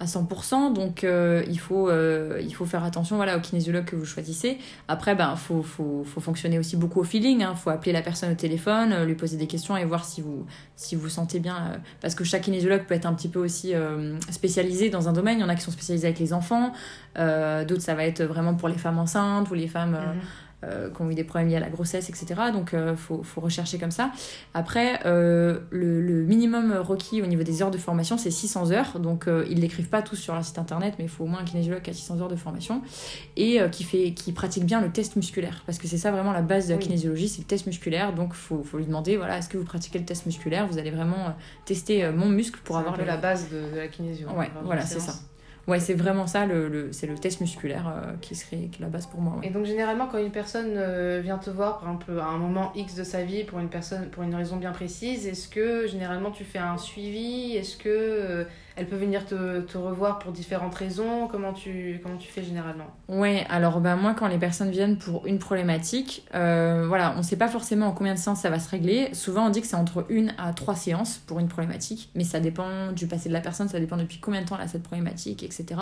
à 0.00 0.04
100%, 0.04 0.72
donc 0.72 1.02
euh, 1.02 1.42
il, 1.48 1.58
faut, 1.58 1.88
euh, 1.88 2.40
il 2.40 2.54
faut 2.54 2.66
faire 2.66 2.84
attention 2.84 3.16
voilà, 3.16 3.36
au 3.36 3.40
kinésiologue 3.40 3.84
que 3.84 3.96
vous 3.96 4.04
choisissez. 4.04 4.58
Après, 4.86 5.12
il 5.12 5.18
ben, 5.18 5.34
faut, 5.34 5.62
faut, 5.62 6.04
faut 6.04 6.20
fonctionner 6.20 6.58
aussi 6.58 6.76
beaucoup 6.76 7.00
au 7.00 7.04
feeling, 7.04 7.40
il 7.40 7.42
hein. 7.42 7.54
faut 7.56 7.70
appeler 7.70 7.92
la 7.92 8.02
personne 8.02 8.30
au 8.30 8.36
téléphone, 8.36 8.92
euh, 8.92 9.04
lui 9.04 9.16
poser 9.16 9.36
des 9.36 9.48
questions 9.48 9.76
et 9.76 9.84
voir 9.84 10.04
si 10.04 10.20
vous 10.20 10.46
si 10.76 10.94
vous 10.94 11.08
sentez 11.08 11.40
bien. 11.40 11.80
Parce 12.00 12.14
que 12.14 12.22
chaque 12.22 12.42
kinésiologue 12.42 12.84
peut 12.84 12.94
être 12.94 13.06
un 13.06 13.14
petit 13.14 13.28
peu 13.28 13.40
aussi 13.40 13.72
spécialisé 14.30 14.90
dans 14.90 15.08
un 15.08 15.12
domaine, 15.12 15.38
il 15.38 15.40
y 15.40 15.44
en 15.44 15.48
a 15.48 15.56
qui 15.56 15.62
sont 15.62 15.72
spécialisés 15.72 16.06
avec 16.06 16.20
les 16.20 16.32
enfants, 16.32 16.72
d'autres 17.16 17.82
ça 17.82 17.96
va 17.96 18.04
être 18.04 18.22
vraiment 18.22 18.54
pour 18.54 18.68
les 18.68 18.78
femmes 18.78 18.98
enceintes 18.98 19.50
ou 19.50 19.54
les 19.54 19.66
femmes... 19.66 19.92
Mm 19.92 20.18
-hmm 20.18 20.47
euh, 20.64 20.90
qui 20.90 21.02
ont 21.02 21.10
eu 21.10 21.14
des 21.14 21.22
problèmes 21.22 21.48
liés 21.48 21.56
à 21.56 21.60
la 21.60 21.68
grossesse, 21.68 22.08
etc. 22.08 22.34
Donc, 22.52 22.70
il 22.72 22.78
euh, 22.78 22.96
faut, 22.96 23.22
faut, 23.22 23.40
rechercher 23.40 23.78
comme 23.78 23.92
ça. 23.92 24.10
Après, 24.54 24.98
euh, 25.06 25.60
le, 25.70 26.00
le, 26.00 26.24
minimum 26.24 26.72
requis 26.72 27.22
au 27.22 27.26
niveau 27.26 27.44
des 27.44 27.62
heures 27.62 27.70
de 27.70 27.78
formation, 27.78 28.18
c'est 28.18 28.32
600 28.32 28.72
heures. 28.72 28.98
Donc, 28.98 29.28
euh, 29.28 29.46
ils 29.48 29.60
l'écrivent 29.60 29.88
pas 29.88 30.02
tous 30.02 30.16
sur 30.16 30.34
leur 30.34 30.44
site 30.44 30.58
internet, 30.58 30.94
mais 30.98 31.04
il 31.04 31.10
faut 31.10 31.24
au 31.24 31.26
moins 31.28 31.40
un 31.40 31.44
kinésiologue 31.44 31.82
qui 31.82 31.90
a 31.90 31.94
600 31.94 32.20
heures 32.20 32.28
de 32.28 32.36
formation 32.36 32.82
et 33.36 33.60
qui, 33.70 33.84
fait, 33.84 34.12
qui 34.14 34.32
pratique 34.32 34.64
bien 34.64 34.80
le 34.80 34.90
test 34.90 35.14
musculaire. 35.14 35.62
Parce 35.64 35.78
que 35.78 35.86
c'est 35.86 35.98
ça 35.98 36.10
vraiment 36.10 36.32
la 36.32 36.42
base 36.42 36.66
de 36.66 36.72
la 36.72 36.78
kinésiologie, 36.78 37.28
c'est 37.28 37.42
le 37.42 37.46
test 37.46 37.66
musculaire. 37.66 38.12
Donc, 38.12 38.30
il 38.32 38.36
faut, 38.36 38.62
faut, 38.64 38.78
lui 38.78 38.86
demander 38.86 39.16
voilà, 39.16 39.38
est-ce 39.38 39.48
que 39.48 39.58
vous 39.58 39.64
pratiquez 39.64 39.98
le 39.98 40.04
test 40.04 40.26
musculaire? 40.26 40.66
Vous 40.66 40.78
allez 40.78 40.90
vraiment 40.90 41.36
tester 41.66 42.10
mon 42.10 42.28
muscle 42.28 42.60
pour 42.64 42.78
avoir. 42.78 42.94
un 42.94 42.96
peu 42.96 43.02
le... 43.02 43.08
la 43.08 43.16
base 43.16 43.48
de, 43.48 43.74
de 43.74 43.78
la 43.78 43.88
kinésio. 43.88 44.28
Ouais, 44.30 44.50
voilà, 44.64 44.82
c'est 44.82 45.00
ça. 45.00 45.14
Ouais, 45.68 45.80
c'est 45.80 45.92
vraiment 45.92 46.26
ça, 46.26 46.46
le, 46.46 46.88
c'est 46.92 47.06
le 47.06 47.14
test 47.16 47.42
musculaire 47.42 47.88
euh, 47.88 48.12
qui 48.22 48.34
serait 48.34 48.68
qui 48.72 48.80
la 48.80 48.88
base 48.88 49.06
pour 49.06 49.20
moi. 49.20 49.38
Et 49.42 49.50
donc 49.50 49.66
généralement 49.66 50.06
quand 50.06 50.16
une 50.16 50.30
personne 50.30 50.72
euh, 50.76 51.20
vient 51.22 51.36
te 51.36 51.50
voir, 51.50 51.78
par 51.78 51.90
exemple 51.90 52.18
à 52.18 52.24
un 52.24 52.38
moment 52.38 52.72
X 52.74 52.94
de 52.94 53.04
sa 53.04 53.22
vie, 53.22 53.44
pour 53.44 53.58
une 53.58 53.68
personne, 53.68 54.08
pour 54.08 54.22
une 54.22 54.34
raison 54.34 54.56
bien 54.56 54.72
précise, 54.72 55.26
est-ce 55.26 55.46
que 55.46 55.86
généralement 55.86 56.30
tu 56.30 56.44
fais 56.44 56.58
un 56.58 56.78
suivi? 56.78 57.54
Est-ce 57.54 57.76
que 57.76 57.88
euh, 57.90 58.44
elle 58.78 58.86
peut 58.86 58.96
venir 58.96 59.26
te, 59.26 59.60
te, 59.60 59.76
revoir 59.76 60.20
pour 60.20 60.30
différentes 60.30 60.74
raisons 60.74 61.26
Comment 61.26 61.52
tu, 61.52 62.00
fais 62.20 62.44
généralement? 62.44 62.86
Ouais, 63.08 63.44
alors 63.50 63.80
bah, 63.80 63.96
moi, 63.96 64.14
quand 64.14 64.28
les 64.28 64.38
personnes 64.38 64.70
viennent 64.70 64.96
pour 64.96 65.26
une 65.26 65.40
problématique, 65.40 66.24
euh, 66.34 66.84
voilà, 66.86 67.12
on 67.16 67.18
ne 67.18 67.22
sait 67.22 67.36
pas 67.36 67.48
forcément 67.48 67.88
en 67.88 67.92
combien 67.92 68.14
de 68.14 68.18
séances 68.18 68.40
ça 68.40 68.50
va 68.50 68.60
se 68.60 68.70
régler. 68.70 69.12
Souvent, 69.14 69.46
on 69.46 69.50
dit 69.50 69.60
que 69.60 69.66
c'est 69.66 69.76
entre 69.76 70.06
une 70.08 70.32
à 70.38 70.52
trois 70.52 70.76
séances 70.76 71.18
pour 71.18 71.40
une 71.40 71.48
problématique, 71.48 72.10
mais 72.14 72.24
ça 72.24 72.38
dépend 72.38 72.92
du 72.92 73.08
passé 73.08 73.28
de 73.28 73.34
la 73.34 73.40
personne, 73.40 73.68
ça 73.68 73.80
dépend 73.80 73.96
depuis 73.96 74.18
combien 74.18 74.42
de 74.42 74.46
temps 74.46 74.56
elle 74.56 74.64
a 74.64 74.68
cette 74.68 74.84
problématique, 74.84 75.42
etc. 75.42 75.80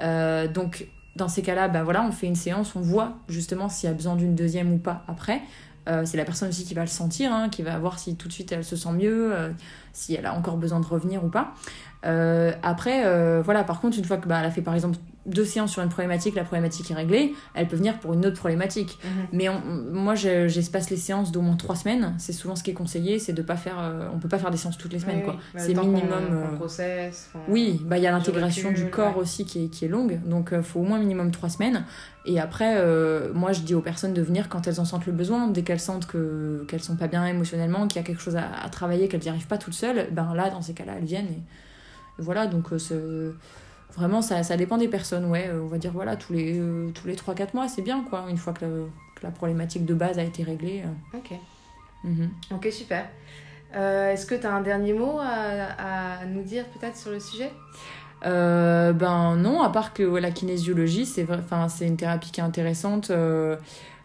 Euh, 0.00 0.46
donc, 0.46 0.86
dans 1.16 1.28
ces 1.28 1.42
cas-là, 1.42 1.66
bah, 1.66 1.82
voilà, 1.82 2.04
on 2.04 2.12
fait 2.12 2.28
une 2.28 2.36
séance, 2.36 2.76
on 2.76 2.80
voit 2.80 3.14
justement 3.28 3.68
s'il 3.68 3.88
y 3.88 3.92
a 3.92 3.94
besoin 3.94 4.14
d'une 4.14 4.36
deuxième 4.36 4.72
ou 4.72 4.78
pas 4.78 5.02
après. 5.08 5.42
Euh, 5.88 6.02
c'est 6.04 6.16
la 6.16 6.24
personne 6.24 6.48
aussi 6.48 6.64
qui 6.64 6.74
va 6.74 6.82
le 6.82 6.86
sentir, 6.86 7.32
hein, 7.32 7.48
qui 7.48 7.62
va 7.62 7.76
voir 7.78 7.98
si 7.98 8.14
tout 8.16 8.28
de 8.28 8.32
suite 8.32 8.52
elle 8.52 8.64
se 8.64 8.76
sent 8.76 8.92
mieux, 8.92 9.34
euh, 9.34 9.50
si 9.92 10.14
elle 10.14 10.26
a 10.26 10.34
encore 10.34 10.56
besoin 10.56 10.80
de 10.80 10.86
revenir 10.86 11.24
ou 11.24 11.28
pas. 11.28 11.54
Euh, 12.04 12.52
après, 12.62 13.02
voilà, 13.42 13.64
par 13.64 13.80
contre, 13.80 13.98
une 13.98 14.04
fois 14.04 14.16
que 14.16 14.28
bah, 14.28 14.38
elle 14.40 14.46
a 14.46 14.50
fait 14.50 14.62
par 14.62 14.74
exemple 14.74 14.98
deux 15.26 15.44
séances 15.44 15.72
sur 15.72 15.82
une 15.82 15.88
problématique, 15.88 16.34
la 16.34 16.44
problématique 16.44 16.90
est 16.90 16.94
réglée, 16.94 17.34
elle 17.54 17.68
peut 17.68 17.76
venir 17.76 17.98
pour 17.98 18.12
une 18.12 18.26
autre 18.26 18.36
problématique. 18.36 18.98
Mhm. 19.04 19.10
Mais 19.32 19.48
on, 19.48 19.60
moi, 19.92 20.14
j'espace 20.14 20.90
les 20.90 20.96
séances 20.96 21.32
d'au 21.32 21.40
moins 21.40 21.56
trois 21.56 21.76
semaines. 21.76 22.14
C'est 22.18 22.32
souvent 22.32 22.56
ce 22.56 22.62
qui 22.62 22.70
est 22.70 22.74
conseillé, 22.74 23.18
c'est 23.18 23.32
de 23.32 23.42
pas 23.42 23.56
faire. 23.56 23.78
Euh, 23.78 24.08
on 24.12 24.18
peut 24.18 24.28
pas 24.28 24.38
faire 24.38 24.50
des 24.50 24.56
séances 24.56 24.78
toutes 24.78 24.92
les 24.92 24.98
semaines, 24.98 25.18
oui, 25.18 25.24
quoi. 25.24 25.36
C'est 25.56 25.74
minimum. 25.74 26.48
Qu 26.50 26.56
process, 26.56 27.30
oui, 27.48 27.80
bah 27.84 27.98
il 27.98 28.04
y 28.04 28.06
a 28.06 28.10
l'intégration 28.10 28.72
du 28.72 28.90
corps 28.90 29.16
ouais. 29.16 29.22
aussi 29.22 29.44
qui 29.44 29.64
est, 29.64 29.68
qui 29.68 29.84
est 29.84 29.88
longue, 29.88 30.20
donc 30.26 30.50
il 30.52 30.62
faut 30.62 30.80
au 30.80 30.84
moins 30.84 30.98
minimum 30.98 31.30
trois 31.30 31.48
semaines. 31.48 31.84
Et 32.24 32.38
après, 32.38 32.74
euh, 32.76 33.32
moi, 33.34 33.52
je 33.52 33.62
dis 33.62 33.74
aux 33.74 33.80
personnes 33.80 34.14
de 34.14 34.22
venir 34.22 34.48
quand 34.48 34.68
elles 34.68 34.78
en 34.78 34.84
sentent 34.84 35.06
le 35.06 35.12
besoin, 35.12 35.48
dès 35.48 35.62
qu'elles 35.62 35.80
sentent 35.80 36.06
que 36.06 36.64
qu'elles 36.68 36.82
sont 36.82 36.96
pas 36.96 37.08
bien 37.08 37.26
émotionnellement, 37.26 37.88
qu'il 37.88 38.00
y 38.00 38.04
a 38.04 38.06
quelque 38.06 38.22
chose 38.22 38.36
à, 38.36 38.48
à 38.62 38.68
travailler, 38.68 39.08
qu'elles 39.08 39.22
n'y 39.22 39.28
arrivent 39.28 39.48
pas 39.48 39.58
toutes 39.58 39.74
seules, 39.74 40.08
ben 40.12 40.34
là, 40.34 40.50
dans 40.50 40.62
ces 40.62 40.72
cas-là, 40.72 40.94
elles 40.98 41.04
viennent. 41.04 41.26
Et, 41.26 41.42
voilà, 42.18 42.46
donc 42.46 42.72
euh, 42.72 43.32
vraiment, 43.94 44.22
ça, 44.22 44.42
ça 44.42 44.56
dépend 44.56 44.78
des 44.78 44.88
personnes, 44.88 45.26
ouais. 45.26 45.50
On 45.52 45.66
va 45.66 45.78
dire, 45.78 45.92
voilà, 45.92 46.16
tous 46.16 46.32
les, 46.32 46.58
euh, 46.58 46.90
tous 46.90 47.06
les 47.06 47.14
3-4 47.14 47.54
mois, 47.54 47.68
c'est 47.68 47.82
bien, 47.82 48.04
quoi, 48.08 48.26
une 48.28 48.38
fois 48.38 48.52
que 48.52 48.64
la, 48.64 48.70
que 49.14 49.22
la, 49.22 49.30
problématique 49.30 49.84
de 49.84 49.94
base 49.94 50.18
a 50.18 50.22
été 50.22 50.42
réglée. 50.42 50.82
Euh. 50.84 51.18
Ok. 51.18 51.30
Mm 52.04 52.14
-hmm. 52.14 52.54
Ok, 52.54 52.72
super. 52.72 53.04
Est-ce 53.74 54.26
que 54.26 54.34
tu 54.34 54.46
as 54.46 54.54
un 54.54 54.60
dernier 54.62 54.92
mot 54.92 55.18
à, 55.18 56.20
à 56.20 56.26
nous 56.26 56.42
dire, 56.42 56.64
peut-être, 56.72 56.96
sur 56.96 57.10
le 57.10 57.20
sujet? 57.20 57.50
Euh, 58.24 58.92
ben 58.92 59.36
non, 59.36 59.62
à 59.62 59.70
part 59.70 59.92
que 59.92 60.02
ouais, 60.02 60.20
la 60.20 60.30
kinésiologie, 60.30 61.06
c'est 61.06 61.26
une 61.80 61.96
thérapie 61.96 62.30
qui 62.30 62.40
est 62.40 62.44
intéressante. 62.44 63.10
Euh, 63.10 63.56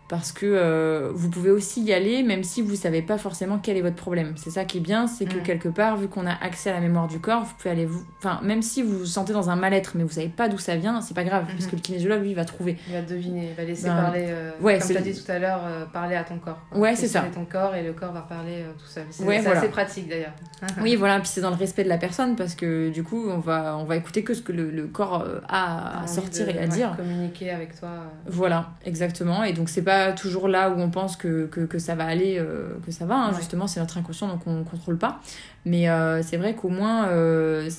parce 0.09 0.31
que 0.31 0.45
euh, 0.45 1.11
vous 1.13 1.29
pouvez 1.29 1.51
aussi 1.51 1.81
y 1.81 1.93
aller 1.93 2.23
même 2.23 2.43
si 2.43 2.61
vous 2.61 2.75
savez 2.75 3.01
pas 3.01 3.17
forcément 3.17 3.59
quel 3.61 3.77
est 3.77 3.81
votre 3.81 3.95
problème. 3.95 4.33
C'est 4.37 4.49
ça 4.49 4.65
qui 4.65 4.77
est 4.77 4.81
bien, 4.81 5.07
c'est 5.07 5.25
que 5.25 5.37
mmh. 5.37 5.43
quelque 5.43 5.69
part, 5.69 5.97
vu 5.97 6.07
qu'on 6.07 6.25
a 6.25 6.33
accès 6.33 6.69
à 6.69 6.73
la 6.73 6.79
mémoire 6.79 7.07
du 7.07 7.19
corps, 7.19 7.43
vous 7.43 7.53
pouvez 7.57 7.71
aller 7.71 7.85
vous... 7.85 8.03
Enfin, 8.19 8.39
même 8.43 8.61
si 8.61 8.81
vous 8.81 8.99
vous 8.99 9.05
sentez 9.05 9.33
dans 9.33 9.49
un 9.49 9.55
mal-être, 9.55 9.93
mais 9.95 10.03
vous 10.03 10.11
savez 10.11 10.29
pas 10.29 10.47
d'où 10.47 10.57
ça 10.57 10.75
vient, 10.75 11.01
c'est 11.01 11.13
pas 11.13 11.23
grave, 11.23 11.43
mmh. 11.43 11.53
parce 11.53 11.67
que 11.67 11.75
le 11.75 11.81
kinésiologue, 11.81 12.21
lui, 12.21 12.33
va 12.33 12.45
trouver. 12.45 12.77
Il 12.87 12.93
va 12.93 13.01
deviner, 13.01 13.49
il 13.49 13.55
va 13.55 13.63
laisser 13.63 13.87
ben, 13.87 13.95
parler, 13.95 14.25
euh, 14.29 14.51
ouais, 14.61 14.79
comme 14.79 14.89
tu 14.89 14.97
as 14.97 15.01
dit 15.01 15.13
tout 15.13 15.31
à 15.31 15.39
l'heure, 15.39 15.61
euh, 15.65 15.85
parler 15.85 16.15
à 16.15 16.23
ton 16.23 16.37
corps. 16.37 16.59
Ouais, 16.73 16.95
c'est 16.95 17.07
ça. 17.07 17.25
ton 17.33 17.45
corps 17.45 17.75
et 17.75 17.83
le 17.83 17.93
corps 17.93 18.13
va 18.13 18.21
parler 18.21 18.61
euh, 18.61 18.71
tout 18.77 18.87
seul. 18.87 19.05
C'est 19.09 19.23
ouais, 19.23 19.41
voilà. 19.41 19.59
assez 19.59 19.69
pratique 19.69 20.07
d'ailleurs. 20.07 20.33
oui, 20.81 20.95
voilà, 20.95 21.19
puis 21.19 21.27
c'est 21.27 21.41
dans 21.41 21.49
le 21.49 21.55
respect 21.55 21.83
de 21.83 21.89
la 21.89 21.97
personne, 21.97 22.35
parce 22.35 22.55
que 22.55 22.89
du 22.89 23.03
coup, 23.03 23.29
on 23.29 23.39
va, 23.39 23.77
on 23.77 23.83
va 23.83 23.97
écouter 23.97 24.23
que 24.23 24.33
ce 24.33 24.41
que 24.41 24.51
le, 24.51 24.71
le 24.71 24.87
corps 24.87 25.25
a 25.49 25.99
à, 25.99 26.03
à 26.03 26.07
sortir 26.07 26.45
de, 26.45 26.51
et 26.51 26.57
à 26.57 26.61
ouais, 26.61 26.67
dire. 26.67 26.95
Communiquer 26.95 27.51
avec 27.51 27.77
toi. 27.77 27.89
Voilà, 28.25 28.69
exactement. 28.85 29.43
Et 29.43 29.53
donc, 29.53 29.69
c'est 29.69 29.81
pas 29.81 29.96
pas 30.05 30.11
toujours 30.13 30.47
là 30.47 30.69
où 30.69 30.79
on 30.79 30.89
pense 30.89 31.15
que, 31.17 31.45
que, 31.47 31.61
que 31.61 31.79
ça 31.79 31.95
va 31.95 32.05
aller, 32.05 32.37
euh, 32.39 32.69
que 32.85 32.91
ça 32.91 33.05
va. 33.05 33.15
hein. 33.15 33.29
Ouais. 33.31 33.37
Justement, 33.37 33.67
c'est 33.67 33.79
notre 33.79 33.97
inconscient, 33.97 34.27
donc 34.27 34.41
on 34.45 34.53
ne 34.59 34.63
contrôle 34.63 34.97
pas. 34.97 35.19
Mais 35.65 35.89
euh, 35.89 36.21
c'est 36.23 36.37
vrai 36.37 36.55
qu'au 36.55 36.69
moins, 36.69 37.07
euh, 37.07 37.69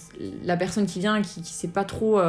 la 0.45 0.57
personne 0.57 0.87
qui 0.87 1.01
vient, 1.01 1.23
qui, 1.23 1.41
qui 1.43 1.53
sait 1.53 1.69
pas 1.69 1.85
trop, 1.85 2.21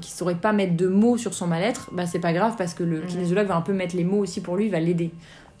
qui 0.00 0.10
saurait 0.12 0.34
pas 0.34 0.52
mettre 0.52 0.76
de 0.76 0.86
mots 0.88 1.16
sur 1.16 1.34
son 1.34 1.46
mal-être, 1.46 1.90
bah, 1.92 2.06
c'est 2.06 2.18
pas 2.18 2.32
grave 2.32 2.54
parce 2.58 2.74
que 2.74 2.82
le 2.82 3.00
Mhm. 3.02 3.06
kinésiologue 3.06 3.46
va 3.46 3.56
un 3.56 3.60
peu 3.62 3.72
mettre 3.72 3.94
les 3.96 4.04
mots 4.04 4.18
aussi 4.18 4.40
pour 4.40 4.56
lui, 4.56 4.66
il 4.66 4.70
va 4.72 4.80
l'aider. 4.80 5.10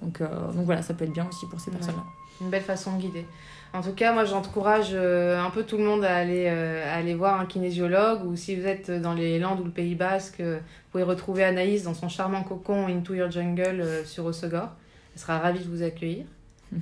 Donc, 0.02 0.20
donc 0.20 0.64
voilà, 0.66 0.82
ça 0.82 0.94
peut 0.94 1.04
être 1.04 1.12
bien 1.12 1.26
aussi 1.28 1.46
pour 1.46 1.60
ces 1.60 1.70
Ouais. 1.70 1.76
personnes-là. 1.76 2.02
Une 2.40 2.50
belle 2.50 2.62
façon 2.62 2.92
de 2.96 3.00
guider. 3.00 3.24
En 3.76 3.82
tout 3.82 3.92
cas, 3.92 4.14
moi, 4.14 4.24
j'encourage 4.24 4.92
euh, 4.94 5.38
un 5.38 5.50
peu 5.50 5.62
tout 5.62 5.76
le 5.76 5.84
monde 5.84 6.02
à 6.02 6.16
aller, 6.16 6.46
euh, 6.48 6.90
à 6.90 6.96
aller 6.96 7.14
voir 7.14 7.38
un 7.38 7.44
kinésiologue 7.44 8.24
ou 8.24 8.34
si 8.34 8.56
vous 8.56 8.66
êtes 8.66 8.90
dans 8.90 9.12
les 9.12 9.38
Landes 9.38 9.60
ou 9.60 9.64
le 9.64 9.70
Pays 9.70 9.94
Basque, 9.94 10.40
euh, 10.40 10.56
vous 10.56 10.90
pouvez 10.92 11.04
retrouver 11.04 11.44
Anaïs 11.44 11.82
dans 11.82 11.92
son 11.92 12.08
charmant 12.08 12.42
cocon 12.42 12.86
Into 12.86 13.12
Your 13.12 13.30
Jungle 13.30 13.84
sur 14.06 14.24
Osegor. 14.24 14.70
Elle 15.14 15.20
sera 15.20 15.38
ravie 15.38 15.58
de 15.58 15.68
vous 15.68 15.82
accueillir. 15.82 16.24
Mhm. 16.72 16.80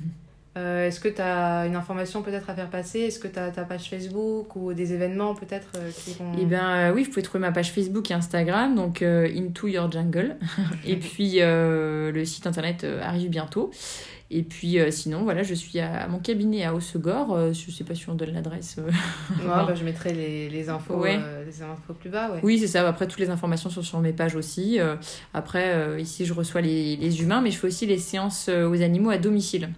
Euh, 0.56 0.86
Est-ce 0.86 1.00
que 1.00 1.08
tu 1.08 1.20
as 1.20 1.66
une 1.66 1.74
information 1.74 2.22
peut-être 2.22 2.48
à 2.48 2.54
faire 2.54 2.70
passer? 2.70 3.00
Est-ce 3.00 3.18
que 3.18 3.26
tu 3.26 3.38
as 3.38 3.50
ta 3.50 3.64
page 3.64 3.90
Facebook 3.90 4.54
ou 4.54 4.72
des 4.72 4.92
événements 4.92 5.34
peut-être 5.34 5.72
vont... 6.18 6.38
Et 6.38 6.44
bien 6.44 6.76
euh, 6.76 6.92
oui, 6.94 7.02
vous 7.02 7.10
pouvez 7.10 7.22
trouver 7.22 7.40
ma 7.40 7.50
page 7.50 7.72
Facebook 7.72 8.08
et 8.12 8.14
Instagram, 8.14 8.76
donc 8.76 9.02
euh, 9.02 9.28
Into 9.34 9.66
Your 9.66 9.90
Jungle. 9.90 10.36
et 10.86 10.96
puis 11.00 11.40
le 11.40 12.22
site 12.24 12.46
internet 12.46 12.86
arrive 13.02 13.30
bientôt. 13.30 13.72
Et 14.30 14.42
puis 14.42 14.80
euh, 14.80 14.90
sinon, 14.90 15.22
voilà, 15.22 15.42
je 15.42 15.54
suis 15.54 15.78
à, 15.78 16.02
à 16.04 16.08
mon 16.08 16.18
cabinet 16.18 16.64
à 16.64 16.74
Haussegor. 16.74 17.34
Euh, 17.34 17.52
je 17.52 17.70
sais 17.70 17.84
pas 17.84 17.94
si 17.94 18.08
on 18.08 18.14
donne 18.14 18.32
l'adresse. 18.32 18.76
euh. 18.78 18.86
Ouais, 18.86 18.92
bah, 19.46 19.74
je 19.74 19.84
mettrai 19.84 20.12
les, 20.12 20.48
les 20.48 20.68
infos, 20.70 20.94
Ouais. 20.96 21.18
euh, 21.22 21.44
les 21.44 21.62
infos 21.62 21.92
plus 21.92 22.08
bas. 22.10 22.30
Ouais. 22.32 22.40
Oui, 22.42 22.58
c'est 22.58 22.66
ça. 22.66 22.88
Après, 22.88 23.06
toutes 23.06 23.20
les 23.20 23.30
informations 23.30 23.68
sont 23.70 23.82
sur 23.82 24.00
mes 24.00 24.12
pages 24.12 24.34
aussi. 24.34 24.80
Euh, 24.80 24.96
après, 25.34 26.00
ici, 26.00 26.24
je 26.24 26.32
reçois 26.32 26.62
les, 26.62 26.96
les 26.96 27.22
humains, 27.22 27.42
mais 27.42 27.50
je 27.50 27.58
fais 27.58 27.66
aussi 27.66 27.86
les 27.86 27.98
séances 27.98 28.48
aux 28.48 28.82
animaux 28.82 29.10
à 29.10 29.18
domicile. 29.18 29.68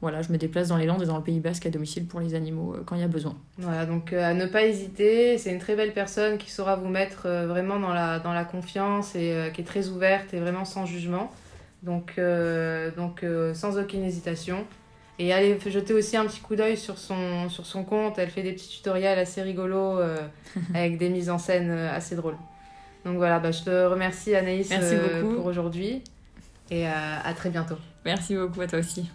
Voilà, 0.00 0.22
je 0.22 0.30
me 0.32 0.38
déplace 0.38 0.68
dans 0.68 0.76
les 0.76 0.86
Landes 0.86 1.02
et 1.02 1.06
dans 1.06 1.16
le 1.16 1.24
Pays 1.24 1.40
Basque 1.40 1.66
à 1.66 1.70
domicile 1.70 2.06
pour 2.06 2.20
les 2.20 2.34
animaux 2.34 2.76
quand 2.86 2.94
il 2.94 3.00
y 3.00 3.04
a 3.04 3.08
besoin. 3.08 3.34
Voilà, 3.58 3.84
donc 3.84 4.12
à 4.12 4.32
ne 4.34 4.46
pas 4.46 4.62
hésiter. 4.64 5.38
C'est 5.38 5.50
une 5.52 5.58
très 5.58 5.74
belle 5.74 5.92
personne 5.92 6.38
qui 6.38 6.50
saura 6.52 6.76
vous 6.76 6.88
mettre 6.88 7.28
vraiment 7.28 7.80
dans 7.80 7.92
la, 7.92 8.20
dans 8.20 8.32
la 8.32 8.44
confiance 8.44 9.16
et 9.16 9.50
qui 9.54 9.60
est 9.62 9.64
très 9.64 9.88
ouverte 9.88 10.32
et 10.34 10.38
vraiment 10.40 10.64
sans 10.64 10.86
jugement. 10.86 11.32
Donc, 11.82 12.14
euh, 12.18 12.90
donc 12.96 13.22
euh, 13.22 13.54
sans 13.54 13.78
aucune 13.78 14.04
hésitation. 14.04 14.66
Et 15.20 15.32
allez 15.32 15.58
jeter 15.66 15.94
aussi 15.94 16.16
un 16.16 16.26
petit 16.26 16.40
coup 16.40 16.54
d'œil 16.54 16.76
sur 16.76 16.96
son, 16.96 17.48
sur 17.48 17.66
son 17.66 17.84
compte. 17.84 18.18
Elle 18.18 18.30
fait 18.30 18.42
des 18.42 18.52
petits 18.52 18.68
tutoriels 18.68 19.18
assez 19.18 19.42
rigolos 19.42 19.98
euh, 19.98 20.16
avec 20.74 20.98
des 20.98 21.08
mises 21.08 21.30
en 21.30 21.38
scène 21.38 21.70
assez 21.70 22.14
drôles. 22.14 22.36
Donc 23.04 23.16
voilà, 23.16 23.38
bah, 23.38 23.50
je 23.50 23.62
te 23.62 23.86
remercie 23.86 24.34
Anaïs 24.34 24.68
Merci 24.70 24.94
euh, 24.94 25.22
beaucoup. 25.22 25.36
pour 25.36 25.46
aujourd'hui 25.46 26.02
et 26.70 26.86
euh, 26.86 26.90
à 27.24 27.32
très 27.34 27.50
bientôt. 27.50 27.76
Merci 28.04 28.36
beaucoup 28.36 28.60
à 28.60 28.66
toi 28.66 28.78
aussi. 28.78 29.10